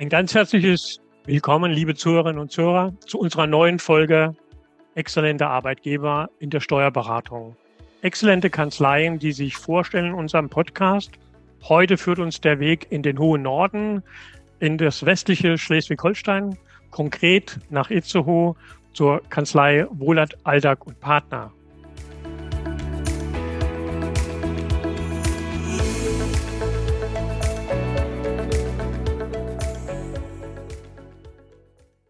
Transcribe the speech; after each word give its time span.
Ein 0.00 0.10
ganz 0.10 0.32
herzliches 0.32 1.00
Willkommen, 1.24 1.72
liebe 1.72 1.96
Zuhörerinnen 1.96 2.40
und 2.40 2.52
Zuhörer, 2.52 2.92
zu 3.04 3.18
unserer 3.18 3.48
neuen 3.48 3.80
Folge 3.80 4.36
Exzellente 4.94 5.48
Arbeitgeber 5.48 6.30
in 6.38 6.50
der 6.50 6.60
Steuerberatung. 6.60 7.56
Exzellente 8.02 8.48
Kanzleien, 8.48 9.18
die 9.18 9.32
sich 9.32 9.56
vorstellen 9.56 10.06
in 10.06 10.14
unserem 10.14 10.50
Podcast. 10.50 11.10
Heute 11.64 11.96
führt 11.96 12.20
uns 12.20 12.40
der 12.40 12.60
Weg 12.60 12.86
in 12.90 13.02
den 13.02 13.18
hohen 13.18 13.42
Norden, 13.42 14.04
in 14.60 14.78
das 14.78 15.04
westliche 15.04 15.58
Schleswig-Holstein, 15.58 16.56
konkret 16.92 17.58
nach 17.68 17.90
Itzehoe 17.90 18.54
zur 18.92 19.20
Kanzlei 19.30 19.84
Wohlert, 19.90 20.38
Aldag 20.44 20.86
und 20.86 21.00
Partner. 21.00 21.52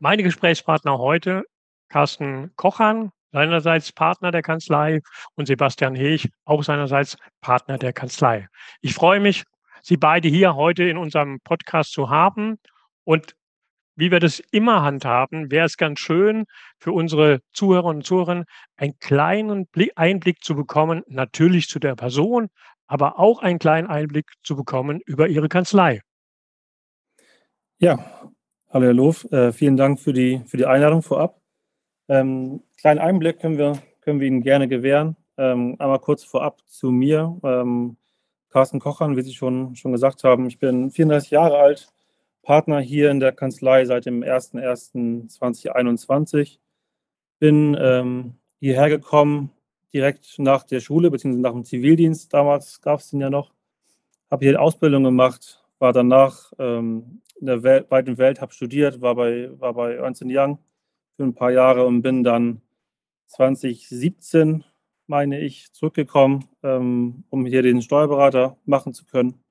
Meine 0.01 0.23
Gesprächspartner 0.23 0.99
heute, 0.99 1.43
Carsten 1.89 2.53
Kochern, 2.55 3.11
seinerseits 3.33 3.91
Partner 3.93 4.31
der 4.31 4.43
Kanzlei 4.43 5.01
und 5.35 5.47
Sebastian 5.47 5.97
Hech, 5.97 6.29
auch 6.45 6.63
seinerseits 6.63 7.17
Partner 7.41 7.79
der 7.79 7.93
Kanzlei. 7.93 8.47
Ich 8.81 8.95
freue 8.95 9.19
mich, 9.19 9.43
Sie 9.83 9.97
beide 9.97 10.29
hier 10.29 10.55
heute 10.55 10.85
in 10.85 10.99
unserem 10.99 11.41
Podcast 11.41 11.93
zu 11.93 12.11
haben. 12.11 12.59
Und 13.05 13.35
wie 13.97 14.11
wir 14.13 14.21
das 14.21 14.39
immer 14.53 14.83
handhaben, 14.83 15.51
wäre 15.51 15.67
es 15.67 15.77
ganz 15.77 15.99
schön 15.99 16.45
für 16.79 16.93
unsere 16.93 17.41
Zuhörerinnen 17.53 17.97
und 17.97 18.05
Zuhörer, 18.05 18.45
einen 18.77 18.99
kleinen 19.01 19.67
Einblick 19.97 20.45
zu 20.45 20.55
bekommen, 20.55 21.03
natürlich 21.09 21.69
zu 21.69 21.81
der 21.81 21.97
Person, 21.97 22.49
aber 22.87 23.19
auch 23.19 23.41
einen 23.41 23.59
kleinen 23.59 23.89
Einblick 23.89 24.31
zu 24.45 24.55
bekommen 24.55 25.01
über 25.07 25.27
Ihre 25.27 25.49
Kanzlei. 25.49 26.03
Ja, 27.79 28.31
Hallo 28.71 28.85
Herr 28.85 28.93
Loof, 28.93 29.25
äh, 29.33 29.51
vielen 29.51 29.79
Dank 29.79 29.99
für 29.99 30.13
die, 30.13 30.43
für 30.45 30.59
die 30.59 30.67
Einladung 30.67 31.01
vorab. 31.01 31.41
Ähm, 32.07 32.61
kleinen 32.77 33.01
Einblick 33.01 33.41
können 33.41 33.57
wir, 33.57 33.79
können 34.03 34.21
wir 34.21 34.27
Ihnen 34.27 34.43
gerne 34.43 34.69
gewähren. 34.69 35.17
Ähm, 35.39 35.77
einmal 35.79 36.01
kurz 36.01 36.23
vorab 36.23 36.61
zu 36.67 36.91
mir. 36.91 37.41
Ähm, 37.43 37.97
Carsten 38.51 38.79
Kochern, 38.79 39.17
wie 39.17 39.23
Sie 39.23 39.33
schon, 39.33 39.75
schon 39.75 39.93
gesagt 39.93 40.23
haben, 40.23 40.49
ich 40.49 40.59
bin 40.59 40.91
34 40.91 41.31
Jahre 41.31 41.57
alt, 41.57 41.89
Partner 42.43 42.79
hier 42.79 43.11
in 43.11 43.21
der 43.21 43.33
Kanzlei 43.33 43.87
seit 43.87 44.05
dem 44.05 44.23
01.01.2021. 44.23 46.59
Bin 47.39 47.75
ähm, 47.81 48.35
hierher 48.61 48.91
gekommen 48.91 49.51
direkt 49.95 50.39
nach 50.39 50.65
der 50.65 50.81
Schule, 50.81 51.11
beziehungsweise 51.11 51.41
nach 51.41 51.53
dem 51.53 51.65
Zivildienst. 51.65 52.35
Damals 52.35 52.83
gab 52.83 53.01
es 53.01 53.09
den 53.09 53.23
ja 53.23 53.31
noch. 53.31 53.55
Habe 54.31 54.45
hier 54.45 54.61
Ausbildung 54.61 55.05
gemacht, 55.05 55.65
war 55.79 55.95
danach 55.95 56.53
ähm, 56.59 57.23
in 57.41 57.47
der 57.47 57.63
Welt, 57.63 57.91
weiten 57.91 58.19
Welt, 58.19 58.41
habe 58.41 58.53
studiert, 58.53 59.01
war 59.01 59.15
bei, 59.15 59.51
war 59.59 59.75
bei 59.75 59.95
Ernst 59.95 60.23
Young 60.25 60.59
für 61.17 61.25
ein 61.25 61.35
paar 61.35 61.51
Jahre 61.51 61.87
und 61.87 62.03
bin 62.03 62.25
dann 62.25 62.63
2017, 63.29 64.65
meine 65.07 65.41
ich, 65.41 65.73
zurückgekommen, 65.73 66.49
ähm, 66.63 67.25
um 67.31 67.47
hier 67.47 67.63
den 67.63 67.83
Steuerberater 67.83 68.57
machen 68.65 68.95
zu 68.95 69.05
können. 69.05 69.43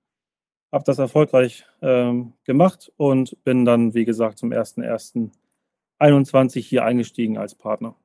Habe 0.71 0.83
das 0.85 0.99
erfolgreich 0.99 1.65
ähm, 1.81 2.33
gemacht 2.43 2.91
und 2.97 3.41
bin 3.43 3.65
dann, 3.65 3.93
wie 3.93 4.05
gesagt, 4.05 4.37
zum 4.37 4.51
01.01.21 4.51 6.59
hier 6.59 6.83
eingestiegen 6.83 7.37
als 7.37 7.55
Partner. 7.55 7.95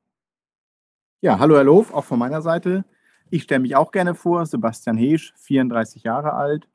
Ja, 1.21 1.39
hallo 1.39 1.55
Herr 1.55 1.63
Loof, 1.63 1.93
auch 1.93 2.05
von 2.05 2.19
meiner 2.19 2.41
Seite. 2.41 2.85
Ich 3.29 3.43
stelle 3.43 3.61
mich 3.61 3.75
auch 3.75 3.91
gerne 3.91 4.15
vor, 4.15 4.45
Sebastian 4.45 4.97
Heesch, 4.97 5.33
34 5.37 6.03
Jahre 6.03 6.33
alt, 6.33 6.67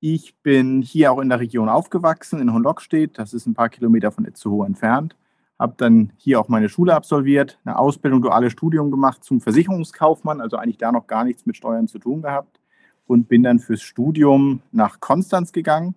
ich 0.00 0.36
bin 0.42 0.82
hier 0.82 1.12
auch 1.12 1.20
in 1.20 1.28
der 1.28 1.40
Region 1.40 1.68
aufgewachsen, 1.68 2.40
in 2.40 2.52
Honlockstedt. 2.52 3.18
Das 3.18 3.32
ist 3.32 3.46
ein 3.46 3.54
paar 3.54 3.68
Kilometer 3.68 4.12
von 4.12 4.24
Itzehoe 4.24 4.66
entfernt. 4.66 5.16
Habe 5.58 5.74
dann 5.78 6.12
hier 6.16 6.38
auch 6.38 6.48
meine 6.48 6.68
Schule 6.68 6.94
absolviert, 6.94 7.58
eine 7.64 7.78
Ausbildung, 7.78 8.20
duales 8.20 8.52
Studium 8.52 8.90
gemacht 8.90 9.24
zum 9.24 9.40
Versicherungskaufmann, 9.40 10.42
also 10.42 10.58
eigentlich 10.58 10.76
da 10.76 10.92
noch 10.92 11.06
gar 11.06 11.24
nichts 11.24 11.46
mit 11.46 11.56
Steuern 11.56 11.88
zu 11.88 11.98
tun 11.98 12.20
gehabt. 12.22 12.60
Und 13.06 13.28
bin 13.28 13.42
dann 13.42 13.60
fürs 13.60 13.82
Studium 13.82 14.60
nach 14.72 15.00
Konstanz 15.00 15.52
gegangen. 15.52 15.94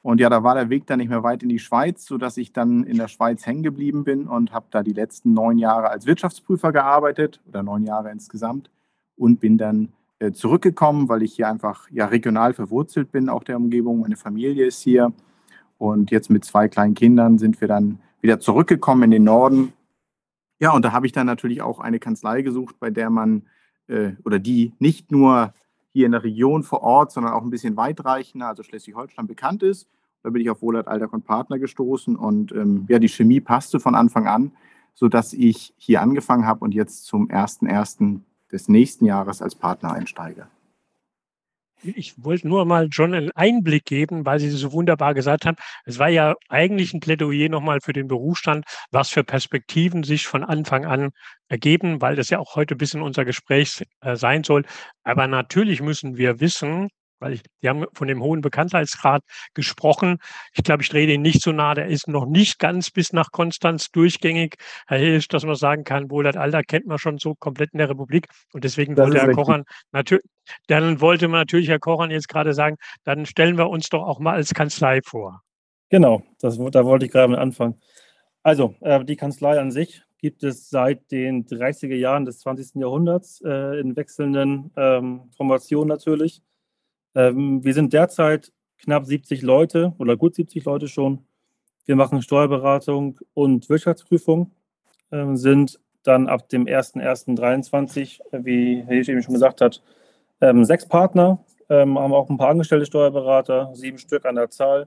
Und 0.00 0.20
ja, 0.20 0.30
da 0.30 0.44
war 0.44 0.54
der 0.54 0.70
Weg 0.70 0.86
dann 0.86 1.00
nicht 1.00 1.08
mehr 1.08 1.24
weit 1.24 1.42
in 1.42 1.48
die 1.48 1.58
Schweiz, 1.58 2.06
sodass 2.06 2.36
ich 2.36 2.52
dann 2.52 2.84
in 2.84 2.96
der 2.96 3.08
Schweiz 3.08 3.44
hängen 3.44 3.64
geblieben 3.64 4.04
bin 4.04 4.28
und 4.28 4.52
habe 4.52 4.66
da 4.70 4.84
die 4.84 4.92
letzten 4.92 5.32
neun 5.32 5.58
Jahre 5.58 5.90
als 5.90 6.06
Wirtschaftsprüfer 6.06 6.70
gearbeitet 6.70 7.40
oder 7.48 7.64
neun 7.64 7.82
Jahre 7.82 8.12
insgesamt 8.12 8.70
und 9.16 9.40
bin 9.40 9.58
dann 9.58 9.88
zurückgekommen, 10.32 11.08
weil 11.08 11.22
ich 11.22 11.34
hier 11.34 11.48
einfach 11.48 11.90
ja 11.90 12.06
regional 12.06 12.54
verwurzelt 12.54 13.12
bin, 13.12 13.28
auch 13.28 13.44
der 13.44 13.56
Umgebung. 13.56 14.00
Meine 14.00 14.16
Familie 14.16 14.66
ist 14.66 14.80
hier. 14.82 15.12
Und 15.78 16.10
jetzt 16.10 16.30
mit 16.30 16.44
zwei 16.44 16.68
kleinen 16.68 16.94
Kindern 16.94 17.38
sind 17.38 17.60
wir 17.60 17.68
dann 17.68 17.98
wieder 18.20 18.40
zurückgekommen 18.40 19.04
in 19.04 19.10
den 19.10 19.24
Norden. 19.24 19.72
Ja, 20.58 20.72
und 20.72 20.84
da 20.84 20.92
habe 20.92 21.06
ich 21.06 21.12
dann 21.12 21.26
natürlich 21.26 21.60
auch 21.60 21.80
eine 21.80 21.98
Kanzlei 21.98 22.42
gesucht, 22.42 22.76
bei 22.80 22.90
der 22.90 23.10
man 23.10 23.42
äh, 23.88 24.12
oder 24.24 24.38
die 24.38 24.72
nicht 24.78 25.12
nur 25.12 25.52
hier 25.92 26.06
in 26.06 26.12
der 26.12 26.24
Region 26.24 26.62
vor 26.62 26.82
Ort, 26.82 27.12
sondern 27.12 27.32
auch 27.32 27.42
ein 27.42 27.50
bisschen 27.50 27.76
weitreichender, 27.76 28.48
also 28.48 28.62
Schleswig-Holstein 28.62 29.26
bekannt 29.26 29.62
ist. 29.62 29.88
Da 30.22 30.30
bin 30.30 30.42
ich 30.42 30.50
auf 30.50 30.62
Wohlert 30.62 30.88
Alter 30.88 31.12
und 31.12 31.24
Partner 31.24 31.58
gestoßen 31.58 32.16
und 32.16 32.52
ähm, 32.52 32.86
ja, 32.88 32.98
die 32.98 33.08
Chemie 33.08 33.40
passte 33.40 33.80
von 33.80 33.94
Anfang 33.94 34.26
an, 34.26 34.52
sodass 34.94 35.32
ich 35.32 35.72
hier 35.76 36.00
angefangen 36.00 36.46
habe 36.46 36.64
und 36.64 36.74
jetzt 36.74 37.04
zum 37.04 37.28
1.1 37.28 38.20
des 38.52 38.68
nächsten 38.68 39.04
Jahres 39.04 39.42
als 39.42 39.54
Partner 39.54 39.92
einsteige. 39.92 40.48
Ich 41.82 42.24
wollte 42.24 42.48
nur 42.48 42.64
mal 42.64 42.88
John 42.90 43.14
einen 43.14 43.30
Einblick 43.32 43.84
geben, 43.84 44.24
weil 44.24 44.40
Sie 44.40 44.48
so 44.50 44.72
wunderbar 44.72 45.12
gesagt 45.14 45.44
haben. 45.44 45.56
Es 45.84 45.98
war 45.98 46.08
ja 46.08 46.34
eigentlich 46.48 46.94
ein 46.94 47.00
Plädoyer 47.00 47.48
nochmal 47.48 47.80
für 47.82 47.92
den 47.92 48.08
Berufsstand, 48.08 48.64
was 48.90 49.10
für 49.10 49.24
Perspektiven 49.24 50.02
sich 50.02 50.26
von 50.26 50.42
Anfang 50.42 50.86
an 50.86 51.10
ergeben, 51.48 52.00
weil 52.00 52.16
das 52.16 52.30
ja 52.30 52.38
auch 52.38 52.56
heute 52.56 52.74
ein 52.74 52.78
bisschen 52.78 53.02
unser 53.02 53.24
Gespräch 53.24 53.84
äh, 54.00 54.16
sein 54.16 54.42
soll. 54.42 54.64
Aber 55.04 55.26
natürlich 55.26 55.82
müssen 55.82 56.16
wir 56.16 56.40
wissen, 56.40 56.88
weil 57.18 57.34
ich, 57.34 57.42
die 57.62 57.68
haben 57.68 57.84
von 57.92 58.08
dem 58.08 58.22
hohen 58.22 58.40
Bekanntheitsgrad 58.40 59.22
gesprochen. 59.54 60.18
Ich 60.54 60.64
glaube, 60.64 60.82
ich 60.82 60.88
drehe 60.88 61.06
den 61.06 61.22
nicht 61.22 61.42
so 61.42 61.52
nah. 61.52 61.74
Der 61.74 61.86
ist 61.86 62.08
noch 62.08 62.26
nicht 62.26 62.58
ganz 62.58 62.90
bis 62.90 63.12
nach 63.12 63.30
Konstanz 63.32 63.90
durchgängig, 63.90 64.56
Herr 64.86 64.98
Hilsch, 64.98 65.28
dass 65.28 65.44
man 65.44 65.56
sagen 65.56 65.84
kann, 65.84 66.10
wohl 66.10 66.24
das 66.24 66.36
Alter 66.36 66.62
kennt 66.62 66.86
man 66.86 66.98
schon 66.98 67.18
so 67.18 67.34
komplett 67.34 67.72
in 67.72 67.78
der 67.78 67.88
Republik. 67.88 68.28
Und 68.52 68.64
deswegen 68.64 68.94
das 68.94 69.06
wollte 69.06 69.18
Herr 69.18 69.28
richtig. 69.28 69.44
Kochern 69.44 69.64
natürlich, 69.92 70.24
dann 70.66 71.00
wollte 71.00 71.28
man 71.28 71.40
natürlich 71.40 71.68
Herr 71.68 71.78
Kochern 71.78 72.10
jetzt 72.10 72.28
gerade 72.28 72.54
sagen, 72.54 72.76
dann 73.04 73.26
stellen 73.26 73.58
wir 73.58 73.68
uns 73.68 73.88
doch 73.88 74.02
auch 74.02 74.18
mal 74.18 74.34
als 74.34 74.54
Kanzlei 74.54 75.00
vor. 75.04 75.42
Genau, 75.88 76.22
das, 76.40 76.58
da 76.58 76.84
wollte 76.84 77.06
ich 77.06 77.12
gerade 77.12 77.38
anfangen. 77.38 77.80
Also, 78.42 78.74
äh, 78.80 79.04
die 79.04 79.16
Kanzlei 79.16 79.58
an 79.58 79.70
sich 79.70 80.02
gibt 80.18 80.42
es 80.42 80.70
seit 80.70 81.10
den 81.10 81.46
30er 81.46 81.94
Jahren 81.94 82.24
des 82.24 82.40
20. 82.40 82.80
Jahrhunderts 82.80 83.40
äh, 83.44 83.80
in 83.80 83.96
wechselnden 83.96 84.72
ähm, 84.76 85.30
Formationen 85.36 85.88
natürlich. 85.88 86.42
Ähm, 87.16 87.64
wir 87.64 87.72
sind 87.72 87.94
derzeit 87.94 88.52
knapp 88.78 89.06
70 89.06 89.40
Leute 89.40 89.94
oder 89.98 90.16
gut 90.18 90.34
70 90.34 90.64
Leute 90.66 90.86
schon. 90.86 91.26
Wir 91.86 91.96
machen 91.96 92.20
Steuerberatung 92.20 93.18
und 93.32 93.70
Wirtschaftsprüfung, 93.70 94.52
ähm, 95.10 95.36
sind 95.36 95.80
dann 96.02 96.28
ab 96.28 96.50
dem 96.50 96.66
01.01.23, 96.66 98.20
wie 98.44 98.82
Herr 98.82 98.94
Hirsch 98.94 99.08
eben 99.08 99.22
schon 99.22 99.34
gesagt 99.34 99.62
hat, 99.62 99.82
ähm, 100.42 100.64
sechs 100.64 100.86
Partner, 100.86 101.42
haben 101.68 101.96
auch 101.96 102.30
ein 102.30 102.36
paar 102.36 102.50
angestellte 102.50 102.86
Steuerberater, 102.86 103.74
sieben 103.74 103.98
Stück 103.98 104.24
an 104.24 104.36
der 104.36 104.50
Zahl. 104.50 104.86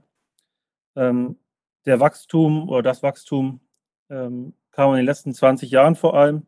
Der 0.95 1.99
Wachstum 1.99 2.69
oder 2.69 2.83
das 2.83 3.03
Wachstum 3.03 3.59
kam 4.07 4.53
in 4.75 4.95
den 4.95 5.05
letzten 5.05 5.33
20 5.33 5.71
Jahren 5.71 5.95
vor 5.97 6.13
allem. 6.13 6.47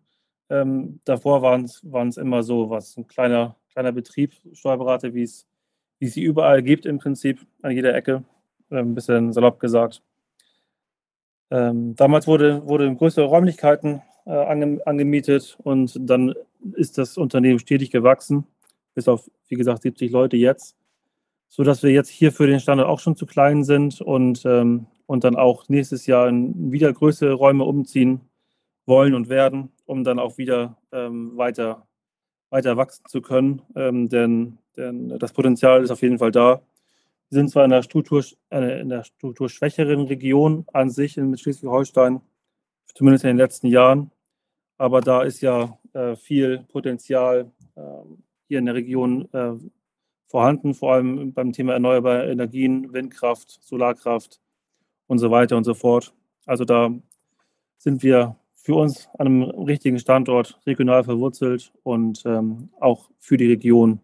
davor 1.03 1.41
waren 1.41 1.65
es 1.65 2.17
immer 2.17 2.43
so, 2.43 2.69
was 2.69 2.95
ein 2.95 3.07
kleiner, 3.07 3.57
kleiner 3.73 3.91
Betrieb, 3.91 4.35
Steuerberater, 4.53 5.13
wie 5.13 5.23
es 5.23 5.50
die 6.01 6.07
es 6.07 6.17
überall 6.17 6.63
gibt 6.63 6.85
im 6.85 6.97
Prinzip, 6.97 7.39
an 7.61 7.71
jeder 7.71 7.95
Ecke, 7.95 8.23
äh, 8.69 8.79
ein 8.79 8.95
bisschen 8.95 9.31
salopp 9.31 9.59
gesagt. 9.59 10.01
Ähm, 11.51 11.95
damals 11.95 12.27
wurde, 12.27 12.65
wurde 12.65 12.93
größere 12.95 13.25
Räumlichkeiten 13.25 14.01
äh, 14.25 14.31
ange, 14.31 14.81
angemietet 14.85 15.57
und 15.63 15.97
dann 15.99 16.33
ist 16.73 16.97
das 16.97 17.17
Unternehmen 17.17 17.59
stetig 17.59 17.91
gewachsen, 17.91 18.45
bis 18.95 19.07
auf, 19.07 19.29
wie 19.47 19.55
gesagt, 19.55 19.83
70 19.83 20.11
Leute 20.11 20.37
jetzt, 20.37 20.75
sodass 21.49 21.83
wir 21.83 21.91
jetzt 21.91 22.09
hier 22.09 22.31
für 22.31 22.47
den 22.47 22.59
Standort 22.59 22.89
auch 22.89 22.99
schon 22.99 23.15
zu 23.15 23.25
klein 23.25 23.63
sind 23.63 24.01
und, 24.01 24.43
ähm, 24.45 24.87
und 25.05 25.23
dann 25.23 25.35
auch 25.35 25.69
nächstes 25.69 26.07
Jahr 26.07 26.27
in 26.29 26.71
wieder 26.71 26.91
größere 26.93 27.33
Räume 27.33 27.65
umziehen 27.65 28.21
wollen 28.85 29.13
und 29.13 29.29
werden, 29.29 29.71
um 29.85 30.03
dann 30.03 30.19
auch 30.19 30.37
wieder 30.37 30.77
ähm, 30.91 31.35
weiter, 31.35 31.85
weiter 32.49 32.77
wachsen 32.77 33.05
zu 33.07 33.21
können. 33.21 33.61
Ähm, 33.75 34.09
denn 34.09 34.57
denn 34.77 35.17
das 35.19 35.33
Potenzial 35.33 35.83
ist 35.83 35.91
auf 35.91 36.01
jeden 36.01 36.19
Fall 36.19 36.31
da. 36.31 36.61
Wir 37.29 37.37
sind 37.37 37.49
zwar 37.49 37.63
in 37.63 37.71
der, 37.71 37.83
Struktur, 37.83 38.23
äh, 38.49 38.81
in 38.81 38.89
der 38.89 39.03
strukturschwächeren 39.03 40.07
Region 40.07 40.65
an 40.73 40.89
sich 40.89 41.17
in 41.17 41.37
Schleswig-Holstein, 41.37 42.21
zumindest 42.93 43.23
in 43.23 43.29
den 43.29 43.37
letzten 43.37 43.67
Jahren, 43.67 44.11
aber 44.77 45.01
da 45.01 45.21
ist 45.23 45.41
ja 45.41 45.77
äh, 45.93 46.15
viel 46.15 46.65
Potenzial 46.69 47.51
äh, 47.75 47.81
hier 48.47 48.59
in 48.59 48.65
der 48.65 48.75
Region 48.75 49.29
äh, 49.33 49.53
vorhanden, 50.27 50.73
vor 50.73 50.93
allem 50.93 51.33
beim 51.33 51.51
Thema 51.51 51.73
erneuerbare 51.73 52.31
Energien, 52.31 52.91
Windkraft, 52.93 53.59
Solarkraft 53.61 54.41
und 55.07 55.19
so 55.19 55.29
weiter 55.29 55.57
und 55.57 55.65
so 55.65 55.73
fort. 55.73 56.13
Also 56.45 56.65
da 56.65 56.89
sind 57.77 58.01
wir 58.01 58.37
für 58.53 58.75
uns 58.75 59.09
an 59.17 59.27
einem 59.27 59.43
richtigen 59.43 59.99
Standort 59.99 60.59
regional 60.65 61.03
verwurzelt 61.03 61.73
und 61.83 62.23
ähm, 62.25 62.69
auch 62.79 63.09
für 63.19 63.37
die 63.37 63.47
Region 63.47 63.99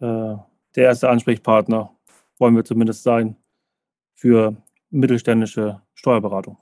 der 0.00 0.46
erste 0.76 1.08
Ansprechpartner 1.08 1.96
wollen 2.38 2.54
wir 2.54 2.64
zumindest 2.64 3.02
sein 3.02 3.36
für 4.14 4.56
mittelständische 4.90 5.82
Steuerberatung. 5.94 6.58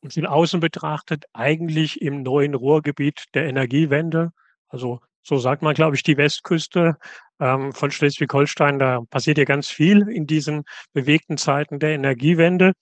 Und 0.00 0.12
von 0.12 0.26
außen 0.26 0.60
betrachtet 0.60 1.24
eigentlich 1.32 2.00
im 2.00 2.22
neuen 2.22 2.54
Ruhrgebiet 2.54 3.24
der 3.34 3.46
Energiewende, 3.46 4.32
also 4.68 5.00
so 5.22 5.38
sagt 5.38 5.62
man, 5.62 5.74
glaube 5.74 5.96
ich, 5.96 6.04
die 6.04 6.16
Westküste 6.16 6.98
ähm, 7.40 7.72
von 7.72 7.90
Schleswig-Holstein, 7.90 8.78
da 8.78 9.00
passiert 9.10 9.38
ja 9.38 9.44
ganz 9.44 9.68
viel 9.68 10.08
in 10.08 10.26
diesen 10.28 10.62
bewegten 10.92 11.36
Zeiten 11.36 11.80
der 11.80 11.90
Energiewende. 11.90 12.72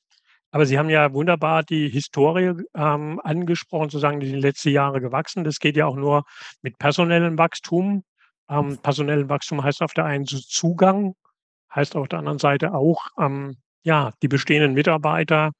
Aber 0.51 0.67
Sie 0.67 0.79
haben 0.79 0.91
ja 0.91 1.15
wunderbar 1.15 1.63
die 1.63 1.89
Historie 1.89 2.53
ähm, 2.75 3.19
angesprochen, 3.25 3.89
sozusagen, 3.89 4.21
die 4.21 4.35
letzten 4.35 4.69
Jahren 4.69 5.03
gewachsen. 5.03 5.45
Das 5.45 5.59
geht 5.59 5.77
ja 5.77 5.87
auch 5.87 5.97
nur 5.97 6.25
mit 6.61 6.79
personellem 6.79 7.39
Wachstum. 7.39 8.05
Ähm, 8.49 8.79
personellen 8.79 9.29
Wachstum 9.29 9.63
heißt 9.63 9.83
auf 9.83 9.95
der 9.95 10.05
einen 10.05 10.27
Zugang, 10.27 11.15
heißt 11.75 11.97
auf 11.97 12.09
der 12.09 12.19
anderen 12.19 12.39
Seite 12.39 12.75
auch, 12.75 13.01
ähm, 13.19 13.57
ja, 13.83 14.13
die 14.23 14.29
bestehenden 14.29 14.75
Mitarbeiter. 14.75 15.53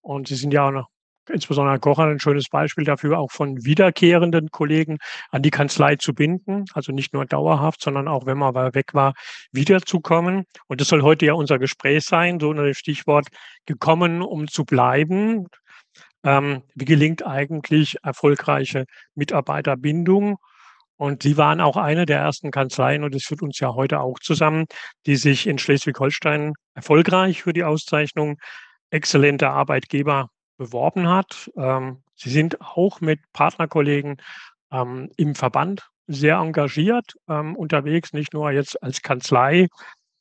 Und 0.00 0.28
Sie 0.28 0.36
sind 0.36 0.52
ja 0.52 0.68
auch 0.68 0.72
noch 0.72 0.88
insbesondere 1.28 1.78
Kocher 1.78 2.04
ein 2.04 2.20
schönes 2.20 2.48
Beispiel 2.48 2.84
dafür, 2.84 3.18
auch 3.18 3.30
von 3.30 3.64
wiederkehrenden 3.64 4.50
Kollegen 4.50 4.98
an 5.30 5.42
die 5.42 5.50
Kanzlei 5.50 5.96
zu 5.96 6.14
binden. 6.14 6.64
Also 6.72 6.92
nicht 6.92 7.12
nur 7.12 7.26
dauerhaft, 7.26 7.82
sondern 7.82 8.08
auch, 8.08 8.26
wenn 8.26 8.38
man 8.38 8.54
weg 8.54 8.94
war, 8.94 9.14
wiederzukommen. 9.52 10.44
Und 10.68 10.80
das 10.80 10.88
soll 10.88 11.02
heute 11.02 11.26
ja 11.26 11.34
unser 11.34 11.58
Gespräch 11.58 12.04
sein, 12.04 12.40
so 12.40 12.50
unter 12.50 12.64
dem 12.64 12.74
Stichwort 12.74 13.28
gekommen, 13.66 14.22
um 14.22 14.48
zu 14.48 14.64
bleiben. 14.64 15.46
Ähm, 16.24 16.62
wie 16.74 16.84
gelingt 16.84 17.26
eigentlich 17.26 17.96
erfolgreiche 18.02 18.84
Mitarbeiterbindung? 19.14 20.38
Und 20.96 21.22
Sie 21.22 21.36
waren 21.36 21.60
auch 21.60 21.76
eine 21.76 22.06
der 22.06 22.20
ersten 22.20 22.50
Kanzleien, 22.50 23.04
und 23.04 23.14
das 23.14 23.24
führt 23.24 23.42
uns 23.42 23.60
ja 23.60 23.74
heute 23.74 24.00
auch 24.00 24.18
zusammen, 24.18 24.66
die 25.04 25.16
sich 25.16 25.46
in 25.46 25.58
Schleswig-Holstein 25.58 26.54
erfolgreich 26.74 27.42
für 27.42 27.52
die 27.52 27.64
Auszeichnung 27.64 28.38
exzellenter 28.90 29.50
Arbeitgeber 29.50 30.30
beworben 30.56 31.08
hat. 31.08 31.50
Ähm, 31.56 32.02
Sie 32.14 32.30
sind 32.30 32.60
auch 32.62 33.00
mit 33.02 33.20
Partnerkollegen 33.34 34.16
ähm, 34.72 35.10
im 35.16 35.34
Verband 35.34 35.88
sehr 36.06 36.36
engagiert 36.36 37.14
ähm, 37.28 37.56
unterwegs, 37.56 38.12
nicht 38.12 38.32
nur 38.32 38.50
jetzt 38.52 38.82
als 38.82 39.02
Kanzlei. 39.02 39.68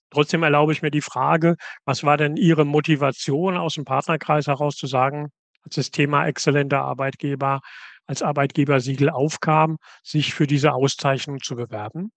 Trotzdem 0.09 0.43
erlaube 0.43 0.73
ich 0.73 0.81
mir 0.81 0.91
die 0.91 1.01
Frage, 1.01 1.55
was 1.85 2.03
war 2.03 2.17
denn 2.17 2.37
Ihre 2.37 2.65
Motivation 2.65 3.57
aus 3.57 3.75
dem 3.75 3.85
Partnerkreis 3.85 4.47
heraus 4.47 4.75
zu 4.75 4.87
sagen, 4.87 5.29
als 5.63 5.75
das 5.75 5.91
Thema 5.91 6.27
exzellenter 6.27 6.81
Arbeitgeber 6.81 7.61
als 8.07 8.21
Arbeitgebersiegel 8.21 9.09
aufkam, 9.09 9.77
sich 10.03 10.33
für 10.33 10.47
diese 10.47 10.73
Auszeichnung 10.73 11.41
zu 11.41 11.55
bewerben? 11.55 12.11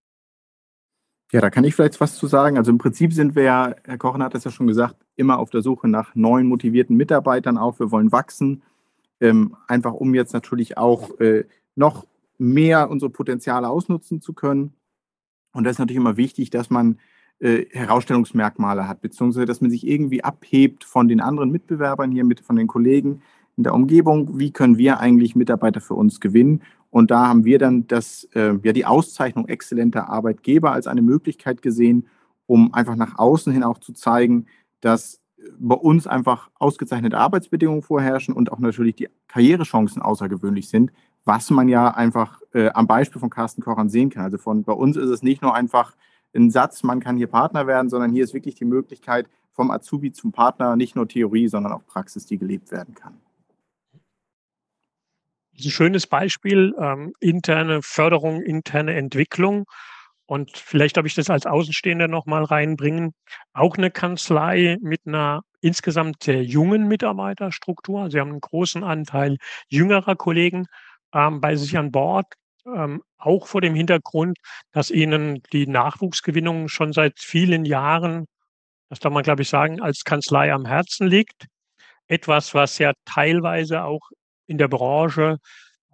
Ja, 1.30 1.42
da 1.42 1.50
kann 1.50 1.64
ich 1.64 1.74
vielleicht 1.74 2.00
was 2.00 2.16
zu 2.16 2.26
sagen. 2.26 2.56
Also 2.56 2.70
im 2.70 2.78
Prinzip 2.78 3.12
sind 3.12 3.34
wir 3.34 3.42
ja, 3.42 3.74
Herr 3.84 3.98
Kochen 3.98 4.22
hat 4.22 4.34
es 4.34 4.44
ja 4.44 4.50
schon 4.50 4.66
gesagt, 4.66 4.96
immer 5.16 5.38
auf 5.38 5.50
der 5.50 5.60
Suche 5.60 5.86
nach 5.88 6.14
neuen 6.14 6.46
motivierten 6.46 6.96
Mitarbeitern 6.96 7.58
auch. 7.58 7.78
Wir 7.78 7.90
wollen 7.90 8.12
wachsen, 8.12 8.62
ähm, 9.20 9.54
einfach 9.66 9.92
um 9.92 10.14
jetzt 10.14 10.32
natürlich 10.32 10.78
auch 10.78 11.18
äh, 11.20 11.44
noch 11.74 12.06
mehr 12.38 12.88
unsere 12.88 13.10
Potenziale 13.10 13.68
ausnutzen 13.68 14.22
zu 14.22 14.32
können. 14.32 14.72
Und 15.52 15.64
das 15.64 15.72
ist 15.72 15.78
natürlich 15.80 16.00
immer 16.00 16.16
wichtig, 16.16 16.48
dass 16.48 16.70
man 16.70 16.98
äh, 17.40 17.66
Herausstellungsmerkmale 17.72 18.88
hat, 18.88 19.02
beziehungsweise 19.02 19.46
dass 19.46 19.60
man 19.60 19.70
sich 19.70 19.86
irgendwie 19.86 20.24
abhebt 20.24 20.84
von 20.84 21.08
den 21.08 21.20
anderen 21.20 21.50
Mitbewerbern 21.50 22.10
hier, 22.10 22.24
mit, 22.24 22.40
von 22.40 22.56
den 22.56 22.68
Kollegen 22.68 23.22
in 23.58 23.64
der 23.64 23.74
Umgebung. 23.74 24.38
Wie 24.38 24.52
können 24.52 24.78
wir 24.78 25.00
eigentlich 25.00 25.36
Mitarbeiter 25.36 25.80
für 25.80 25.94
uns 25.94 26.20
gewinnen? 26.20 26.62
Und 26.90 27.10
da 27.10 27.26
haben 27.26 27.44
wir 27.44 27.58
dann 27.58 27.86
das, 27.88 28.26
äh, 28.34 28.54
ja, 28.62 28.72
die 28.72 28.86
Auszeichnung 28.86 29.48
exzellenter 29.48 30.08
Arbeitgeber 30.08 30.72
als 30.72 30.86
eine 30.86 31.02
Möglichkeit 31.02 31.60
gesehen, 31.60 32.06
um 32.46 32.72
einfach 32.72 32.96
nach 32.96 33.18
außen 33.18 33.52
hin 33.52 33.64
auch 33.64 33.78
zu 33.78 33.92
zeigen, 33.92 34.46
dass 34.80 35.20
bei 35.58 35.74
uns 35.74 36.06
einfach 36.06 36.50
ausgezeichnete 36.54 37.18
Arbeitsbedingungen 37.18 37.82
vorherrschen 37.82 38.34
und 38.34 38.50
auch 38.50 38.58
natürlich 38.58 38.96
die 38.96 39.08
Karrierechancen 39.26 40.02
außergewöhnlich 40.02 40.68
sind, 40.68 40.92
was 41.24 41.50
man 41.50 41.68
ja 41.68 41.88
einfach 41.88 42.40
äh, 42.54 42.70
am 42.70 42.86
Beispiel 42.86 43.20
von 43.20 43.30
Carsten 43.30 43.62
Kochern 43.62 43.88
sehen 43.88 44.10
kann. 44.10 44.24
Also 44.24 44.38
von 44.38 44.62
bei 44.62 44.72
uns 44.72 44.96
ist 44.96 45.10
es 45.10 45.22
nicht 45.22 45.42
nur 45.42 45.54
einfach 45.54 45.94
ein 46.34 46.50
Satz, 46.50 46.82
man 46.82 47.00
kann 47.00 47.16
hier 47.16 47.26
Partner 47.26 47.66
werden, 47.66 47.88
sondern 47.88 48.12
hier 48.12 48.24
ist 48.24 48.34
wirklich 48.34 48.54
die 48.54 48.64
Möglichkeit 48.64 49.28
vom 49.52 49.70
Azubi 49.70 50.12
zum 50.12 50.32
Partner, 50.32 50.76
nicht 50.76 50.94
nur 50.96 51.08
Theorie, 51.08 51.48
sondern 51.48 51.72
auch 51.72 51.84
Praxis, 51.86 52.26
die 52.26 52.38
gelebt 52.38 52.70
werden 52.70 52.94
kann 52.94 53.14
ein 55.64 55.70
schönes 55.70 56.06
Beispiel, 56.06 56.74
ähm, 56.80 57.12
interne 57.20 57.82
Förderung, 57.82 58.42
interne 58.42 58.94
Entwicklung. 58.94 59.64
Und 60.26 60.56
vielleicht 60.58 60.96
darf 60.98 61.06
ich 61.06 61.14
das 61.14 61.30
als 61.30 61.46
Außenstehender 61.46 62.06
nochmal 62.06 62.44
reinbringen. 62.44 63.14
Auch 63.54 63.76
eine 63.78 63.90
Kanzlei 63.90 64.76
mit 64.80 65.00
einer 65.06 65.42
insgesamt 65.62 66.22
sehr 66.22 66.44
jungen 66.44 66.86
Mitarbeiterstruktur. 66.86 68.10
Sie 68.10 68.20
haben 68.20 68.30
einen 68.30 68.40
großen 68.40 68.84
Anteil 68.84 69.38
jüngerer 69.68 70.16
Kollegen 70.16 70.66
ähm, 71.14 71.40
bei 71.40 71.56
sich 71.56 71.76
an 71.78 71.90
Bord. 71.90 72.26
Ähm, 72.66 73.02
auch 73.16 73.46
vor 73.46 73.62
dem 73.62 73.74
Hintergrund, 73.74 74.36
dass 74.72 74.90
ihnen 74.90 75.42
die 75.52 75.66
Nachwuchsgewinnung 75.66 76.68
schon 76.68 76.92
seit 76.92 77.18
vielen 77.18 77.64
Jahren, 77.64 78.26
das 78.90 79.00
darf 79.00 79.12
man, 79.12 79.22
glaube 79.22 79.42
ich, 79.42 79.48
sagen, 79.48 79.80
als 79.80 80.04
Kanzlei 80.04 80.52
am 80.52 80.66
Herzen 80.66 81.06
liegt. 81.08 81.46
Etwas, 82.08 82.54
was 82.54 82.78
ja 82.78 82.92
teilweise 83.06 83.84
auch 83.84 84.10
in 84.48 84.58
der 84.58 84.68
Branche 84.68 85.38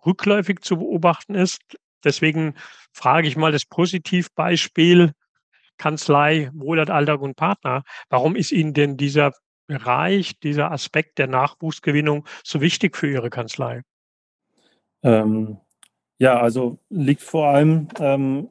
rückläufig 0.07 0.61
zu 0.61 0.79
beobachten 0.79 1.35
ist. 1.35 1.61
Deswegen 2.03 2.55
frage 2.93 3.29
ich 3.29 3.37
mal 3.37 3.53
das 3.53 3.65
Positivbeispiel 3.65 5.13
Kanzlei, 5.77 6.51
Wohlert, 6.55 6.91
Alltag 6.91 7.21
und 7.21 7.37
Partner. 7.37 7.83
Warum 8.09 8.37
ist 8.37 8.53
Ihnen 8.53 8.75
denn 8.75 8.97
dieser 8.97 9.33
Bereich, 9.67 10.39
dieser 10.39 10.71
Aspekt 10.71 11.19
der 11.19 11.27
Nachwuchsgewinnung 11.27 12.27
so 12.45 12.61
wichtig 12.61 12.97
für 12.97 13.11
Ihre 13.11 13.31
Kanzlei? 13.31 13.83
Ähm, 15.03 15.59
ja, 16.19 16.39
also 16.39 16.79
liegt 16.91 17.23
vor 17.23 17.49
allem 17.49 17.89
ähm, 17.99 18.49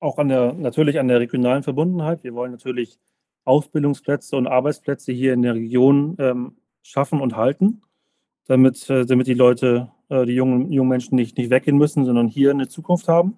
auch 0.00 0.18
an 0.18 0.28
der, 0.28 0.52
natürlich 0.54 0.98
an 0.98 1.08
der 1.08 1.20
regionalen 1.20 1.62
Verbundenheit. 1.62 2.24
Wir 2.24 2.34
wollen 2.34 2.52
natürlich 2.52 2.98
Ausbildungsplätze 3.44 4.36
und 4.36 4.46
Arbeitsplätze 4.46 5.12
hier 5.12 5.34
in 5.34 5.42
der 5.42 5.54
Region 5.54 6.16
ähm, 6.18 6.56
schaffen 6.82 7.20
und 7.20 7.36
halten 7.36 7.82
damit, 8.46 8.88
äh, 8.90 9.06
damit 9.06 9.26
die 9.26 9.34
Leute, 9.34 9.90
äh, 10.08 10.24
die 10.26 10.34
jungen, 10.34 10.70
jungen 10.70 10.88
Menschen 10.88 11.16
nicht, 11.16 11.36
nicht 11.36 11.50
weggehen 11.50 11.78
müssen, 11.78 12.04
sondern 12.04 12.28
hier 12.28 12.50
eine 12.50 12.68
Zukunft 12.68 13.08
haben. 13.08 13.36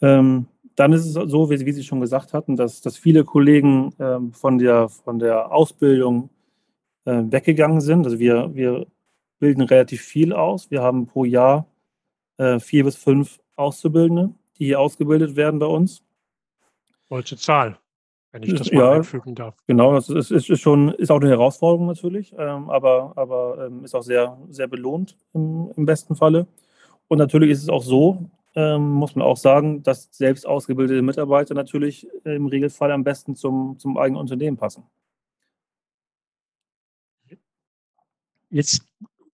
Ähm, 0.00 0.46
dann 0.76 0.92
ist 0.92 1.06
es 1.06 1.12
so, 1.12 1.50
wie, 1.50 1.66
wie, 1.66 1.72
Sie 1.72 1.82
schon 1.82 2.00
gesagt 2.00 2.32
hatten, 2.32 2.56
dass, 2.56 2.80
dass 2.80 2.96
viele 2.96 3.24
Kollegen 3.24 3.92
ähm, 3.98 4.32
von, 4.32 4.58
der, 4.58 4.88
von 4.88 5.18
der 5.18 5.52
Ausbildung 5.52 6.30
äh, 7.04 7.22
weggegangen 7.26 7.80
sind. 7.80 8.04
Also 8.04 8.18
wir, 8.18 8.54
wir 8.54 8.86
bilden 9.40 9.62
relativ 9.62 10.02
viel 10.02 10.32
aus. 10.32 10.70
Wir 10.70 10.82
haben 10.82 11.06
pro 11.06 11.24
Jahr 11.24 11.66
vier 12.60 12.84
bis 12.84 12.94
fünf 12.94 13.40
Auszubildende, 13.56 14.32
die 14.58 14.66
hier 14.66 14.78
ausgebildet 14.78 15.34
werden 15.34 15.58
bei 15.58 15.66
uns. 15.66 16.04
Welche 17.08 17.36
Zahl? 17.36 17.80
Wenn 18.32 18.42
ich 18.42 18.54
das 18.54 18.70
mal 18.72 18.80
ja, 18.80 18.90
einfügen 18.92 19.34
darf. 19.34 19.56
Genau, 19.66 19.94
das 19.94 20.10
ist, 20.10 20.30
ist, 20.30 20.50
ist, 20.50 20.60
schon, 20.60 20.92
ist 20.92 21.10
auch 21.10 21.20
eine 21.20 21.30
Herausforderung 21.30 21.86
natürlich, 21.86 22.34
ähm, 22.36 22.68
aber, 22.68 23.12
aber 23.16 23.66
ähm, 23.66 23.84
ist 23.84 23.94
auch 23.94 24.02
sehr, 24.02 24.38
sehr 24.50 24.66
belohnt 24.66 25.16
im, 25.32 25.72
im, 25.76 25.86
besten 25.86 26.14
Falle. 26.14 26.46
Und 27.08 27.18
natürlich 27.18 27.50
ist 27.50 27.62
es 27.62 27.68
auch 27.70 27.82
so, 27.82 28.28
ähm, 28.54 28.90
muss 28.90 29.14
man 29.14 29.26
auch 29.26 29.38
sagen, 29.38 29.82
dass 29.82 30.08
selbst 30.10 30.46
ausgebildete 30.46 31.00
Mitarbeiter 31.00 31.54
natürlich 31.54 32.06
im 32.24 32.46
Regelfall 32.46 32.92
am 32.92 33.04
besten 33.04 33.34
zum, 33.34 33.78
zum 33.78 33.96
eigenen 33.96 34.20
Unternehmen 34.20 34.58
passen. 34.58 34.84
Jetzt 38.50 38.86